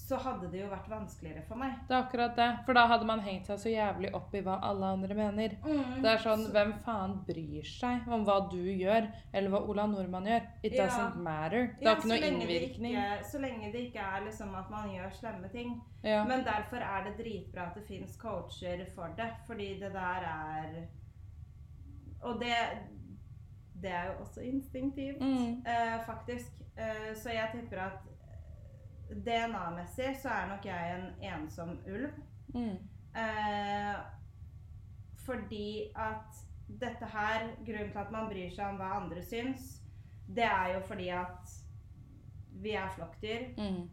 [0.00, 1.72] så hadde det jo vært vanskeligere for meg.
[1.88, 2.46] Det er akkurat det.
[2.66, 5.48] For da hadde man hengt seg så jævlig opp i hva alle andre mener.
[6.02, 9.86] Det er sånn, Så- Hvem faen bryr seg om hva du gjør, eller hva Ola
[9.86, 10.46] Nordmann gjør?
[10.62, 10.86] It Ja.
[10.88, 11.66] doesn't matter.
[11.78, 12.92] Det Ja, har ikke noe innvirkning.
[12.96, 15.80] Ikke, så lenge det ikke er liksom at man gjør slemme ting.
[16.02, 16.24] Ja.
[16.24, 19.30] Men derfor er det dritbra at det fins coacher for det.
[19.46, 20.86] Fordi det der er
[22.22, 22.54] Og det
[23.82, 25.64] Det er jo også instinktivt, Mm.
[25.66, 26.52] eh, faktisk.
[26.76, 27.98] Eh, så jeg tipper at
[29.10, 32.10] DNA-messig så er nok jeg en ensom ulv.
[32.54, 32.78] Mm.
[33.16, 33.96] Eh,
[35.24, 36.44] fordi at
[36.80, 39.80] dette her, grunnen til at man bryr seg om hva andre syns,
[40.30, 41.56] det er jo fordi at
[42.62, 43.48] vi er flokkdyr.
[43.58, 43.88] Mm.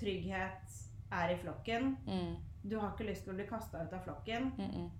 [0.00, 0.76] trygghet
[1.12, 1.96] er i flokken.
[2.06, 2.36] Mm.
[2.70, 4.52] Du har ikke lyst til å bli kasta ut av flokken.
[4.58, 4.90] Mm -mm.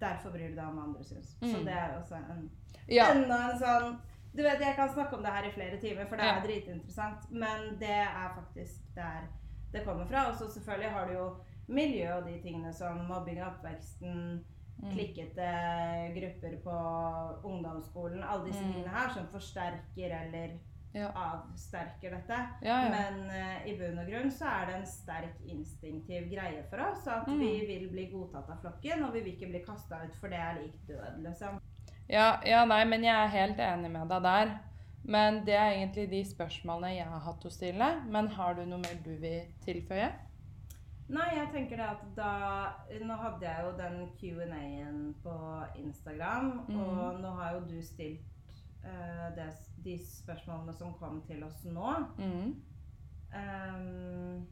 [0.00, 1.36] Derfor bryr du deg om hva andre syns.
[1.40, 1.52] Mm.
[1.52, 2.50] Så det er jo også en
[2.88, 3.12] Ja.
[3.14, 4.00] enda en sånn
[4.36, 6.36] Du vet, Jeg kan snakke om det her i flere timer, for det Ja.
[6.36, 7.30] er dritinteressant.
[7.30, 9.20] Men det er faktisk der
[9.72, 10.28] det kommer fra.
[10.30, 11.36] Og så selvfølgelig har du jo
[11.68, 14.44] miljø og de tingene som mobbing i oppveksten,
[14.82, 14.90] Mm.
[14.92, 15.46] klikkete
[16.16, 16.76] grupper på
[17.48, 18.72] ungdomsskolen, alle disse Mm.
[18.72, 20.48] tingene her som forsterker eller
[20.94, 21.08] Ja.
[21.14, 22.38] avsterker dette.
[22.62, 22.88] Ja, ja.
[22.90, 27.06] Men uh, i bunn og grunn så er det en sterk instinktiv greie for oss
[27.06, 27.38] at Mm.
[27.38, 30.38] vi vil bli godtatt av flokken, og vi vil ikke bli kasta ut, for det
[30.38, 31.60] er lik død, liksom.
[32.08, 34.54] Ja, ja, nei, men jeg er helt enig med deg der.
[35.06, 37.90] Men det er egentlig de spørsmålene jeg har hatt å stille.
[38.10, 40.08] Men har du noe mer du vil tilføye?
[41.06, 42.30] Nei, jeg tenker det at da
[43.06, 45.34] Nå hadde jeg jo den Q&A-en på
[45.78, 46.80] Instagram, mm.
[46.82, 49.52] og nå har jo du stilt uh, det,
[49.84, 51.92] de spørsmålene som kom til oss nå.
[52.18, 52.56] Mm.
[53.36, 54.46] Um,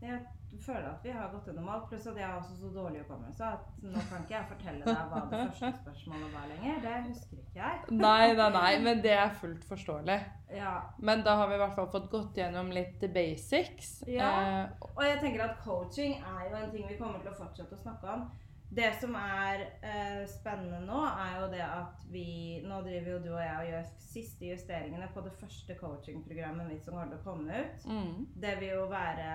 [0.00, 0.22] jeg
[0.58, 3.44] føler at vi har gått gjennom alt, pluss at jeg har også så dårlig hukommelse
[3.44, 6.80] at nå kan ikke jeg fortelle deg hva det første spørsmålet var lenger.
[6.82, 7.78] Det husker ikke jeg.
[7.90, 10.18] Nei, nei, nei, men det er fullt forståelig.
[10.56, 14.02] Ja, Men da har vi i hvert fall fått gått gjennom litt basics.
[14.10, 14.30] Ja.
[14.42, 17.78] Eh, Og jeg tenker at coaching er jo en ting vi kommer til å fortsette
[17.78, 18.26] å snakke om.
[18.70, 23.30] Det som er eh, spennende nå, er jo det at vi Nå driver jo du
[23.32, 27.24] og jeg og gjør siste justeringene på det første coachingprogrammet mitt som kommer til å
[27.24, 27.86] komme ut.
[27.90, 28.28] mm.
[28.44, 29.30] Det vil jo være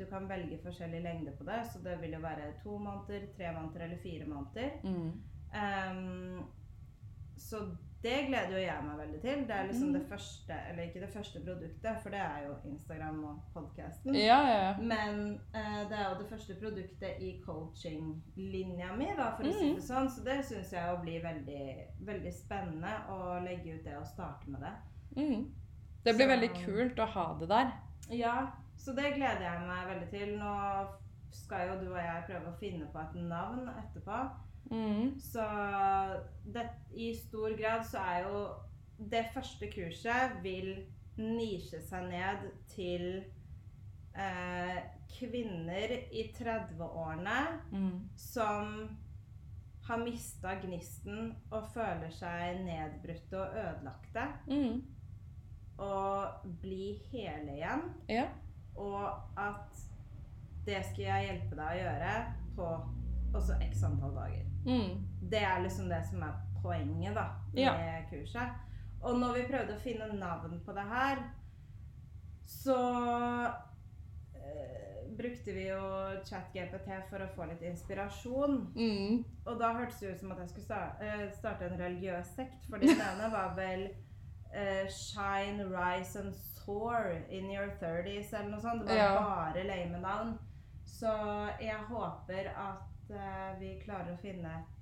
[0.00, 3.52] Du kan velge forskjellig lengde på det, så det vil jo være to måneder, tre
[3.54, 4.70] måneder eller fire måneder.
[4.82, 5.12] Mm.
[5.50, 6.42] Um,
[7.38, 7.62] så
[8.02, 9.40] det gleder jo jeg meg veldig til.
[9.48, 9.92] Det er liksom Mm.
[9.92, 14.14] det første Eller ikke det første produktet, for det er jo Instagram og podkasten.
[14.14, 14.74] Ja, ja, ja.
[14.78, 19.66] Men eh, det er jo det første produktet i coaching-linja mi, da, for å si
[19.70, 19.74] Mhm.
[19.76, 20.08] det sånn.
[20.10, 21.76] Så det syns jeg jo blir veldig,
[22.06, 24.74] veldig spennende å legge ut det og starte med det.
[25.16, 25.50] Mm.
[26.04, 27.72] Det blir Så- veldig kult å ha det der.
[28.10, 30.38] Ja, så det gleder jeg meg veldig til.
[30.38, 30.86] Nå
[31.32, 34.30] skal jo du og jeg prøve å finne på et navn etterpå.
[34.70, 35.16] Mm.
[35.18, 35.44] Så
[36.54, 38.42] det, i stor grad så er jo
[39.10, 40.86] det første kurset vil
[41.18, 43.06] nisje seg ned til
[44.14, 44.78] eh,
[45.18, 47.40] kvinner i 30-årene
[47.72, 48.08] Mm.
[48.16, 48.98] som
[49.88, 54.26] har mista gnisten og føler seg nedbrutte og ødelagte.
[54.46, 54.82] Mm.
[55.80, 57.82] Og bli hele igjen.
[58.08, 58.26] Ja.
[58.76, 59.08] Og
[59.40, 59.80] at
[60.66, 62.14] det skal jeg hjelpe deg å gjøre
[62.56, 62.68] på
[63.34, 64.44] også x antall dager.
[64.66, 65.06] Mm.
[65.30, 68.02] Det er liksom det som er poenget da, med Ja.
[68.10, 68.50] kurset.
[69.02, 71.22] Og når vi prøvde å finne navn på det her,
[72.46, 72.76] så
[74.36, 75.82] øh, brukte vi jo
[76.24, 78.58] ChatGPT for å få litt inspirasjon.
[78.76, 79.24] Mm.
[79.46, 82.66] Og da hørtes det ut som at jeg skulle starte, øh, starte en religiøs sekt,
[82.68, 83.88] for det ene var vel
[84.56, 88.82] øh, Shine, rise and soar in your 30s, eller noe sånt.
[88.88, 89.24] Det var Ja.
[89.24, 90.38] bare lame navn.
[90.86, 91.12] Så
[91.60, 94.76] jeg håper at eh, vi klarer å finne et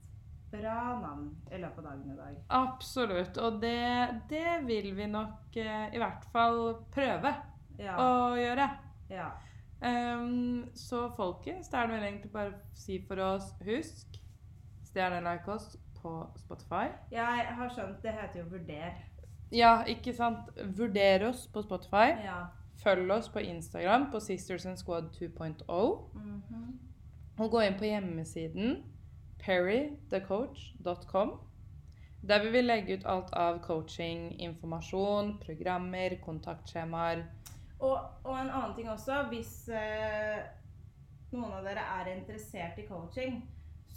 [0.53, 2.37] bra navn i løpet av dagen i dag.
[2.51, 3.37] Absolutt.
[3.39, 3.75] Og det,
[4.31, 7.35] det vil vi nok eh, i hvert fall prøve
[7.79, 7.97] Ja.
[8.01, 8.71] å gjøre.
[9.11, 9.29] ja.
[9.81, 14.17] Um, så folkens, det er vel egentlig bare å si for oss Husk
[14.89, 16.11] stjerne-like oss på
[16.41, 16.89] Spotify.
[17.13, 18.97] Jeg har skjønt det heter jo Vurder.
[19.55, 20.51] Ja, ikke sant?
[20.75, 22.09] Vurder oss på Spotify.
[22.25, 22.41] Ja.
[22.83, 25.63] Følg oss på Instagram på Sisters and Squad 2.0.
[26.15, 26.79] Mhm.
[27.39, 28.81] Og gå inn på hjemmesiden
[29.45, 31.31] perrythecoach.com.
[32.29, 37.23] Der vil vi legge ut alt av coaching-informasjon, programmer, kontaktskjemaer.
[37.79, 40.41] Og, og en annen ting også, hvis eh,
[41.31, 43.39] noen av dere er interessert i coaching,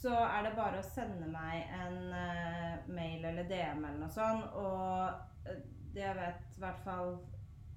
[0.01, 4.45] så er det bare å sende meg en eh, mail eller DM eller noe sånt.
[4.53, 5.57] Og eh,
[5.95, 7.15] det jeg vet, i hvert fall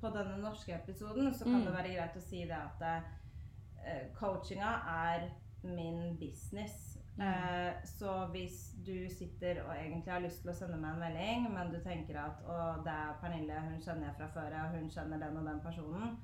[0.03, 1.65] på denne norske episoden, så kan Mm.
[1.65, 4.71] det være greit å si det at eh, coachinga
[5.09, 5.31] er
[5.65, 6.99] min business.
[7.17, 7.23] Mm.
[7.29, 11.45] Eh, så hvis du sitter og egentlig har lyst til å sende meg en melding,
[11.55, 14.89] men du tenker at å, det er Pernille, hun kjenner jeg fra før, og hun
[14.91, 16.17] kjenner den og den personen,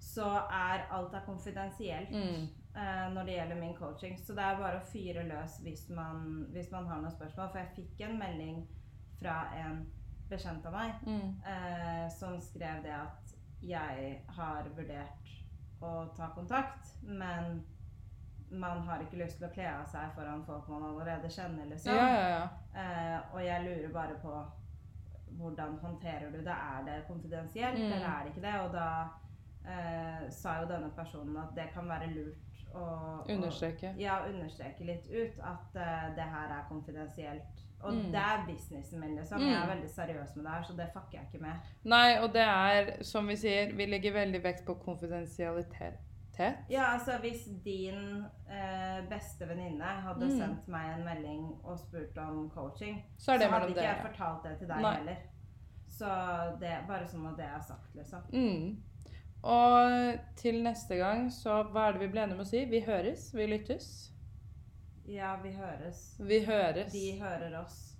[0.00, 2.48] så er alt er konfidensielt Mm.
[2.76, 4.18] eh, når det gjelder min coaching.
[4.18, 7.50] Så det er bare å fyre løs hvis man, hvis man har noen spørsmål.
[7.52, 8.66] For jeg fikk en melding
[9.20, 9.86] fra en
[10.30, 11.40] bekjent av meg Mm.
[11.46, 15.30] eh, som skrev det at jeg har vurdert
[15.82, 17.62] å ta kontakt, men
[18.50, 21.94] man har ikke lyst til å kle av seg foran folk man allerede kjenner, liksom.
[21.94, 22.48] Ja, ja, ja.
[22.74, 24.44] Eh, og jeg lurer bare på
[25.38, 26.56] hvordan håndterer du det?
[26.74, 27.92] Er det konfidensielt, Mm.
[27.92, 28.60] eller er det ikke det?
[28.60, 29.08] Og da
[29.70, 32.36] eh, sa jo denne personen at det kan være lurt
[32.74, 32.84] å
[33.28, 33.94] Understreke.
[33.98, 37.42] Ja, understreke litt ut at eh, det her er konfidensielt.
[37.82, 38.12] Og Mm.
[38.12, 39.38] det er businessen min, liksom.
[39.40, 39.46] Mm.
[39.46, 41.52] Jeg er veldig seriøs med det her, så det fucker jeg ikke med.
[41.84, 45.94] Nei, og det er, som vi sier, vi legger veldig vekt på konfidensialitet.
[46.70, 50.38] Ja, altså hvis din eh, beste venninne hadde Mm.
[50.38, 54.58] sendt meg en melding og spurt om coaching, Så så hadde ikke jeg fortalt det
[54.58, 54.94] til deg Nei.
[54.96, 55.16] heller.
[55.88, 56.06] Så
[56.60, 58.22] det bare sånn at det er sagt, liksom.
[58.32, 58.82] Mm.
[59.42, 62.64] Og til neste gang, så hva er det vi ble enige om å si?
[62.64, 64.10] Vi høres, vi lyttes.
[65.08, 66.16] Ja, vi høres.
[66.20, 66.92] Vi høres.
[66.92, 67.96] De hører oss.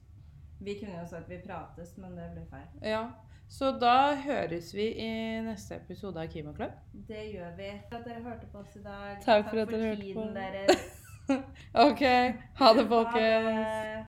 [0.61, 2.69] Vi kunne jo sagt vi prates, men det blir feil.
[2.83, 3.07] Ja.
[3.51, 5.11] Så da høres vi i
[5.43, 6.77] neste episode av Kimoklubb.
[7.09, 7.71] Det gjør vi.
[7.91, 9.17] Takk for at dere hørte på oss i dag.
[9.25, 10.27] Takk for at dere hørte på.
[10.39, 10.85] deres.
[11.75, 12.05] OK.
[12.61, 13.75] Ha det, Ha folkens.
[13.75, 14.07] det.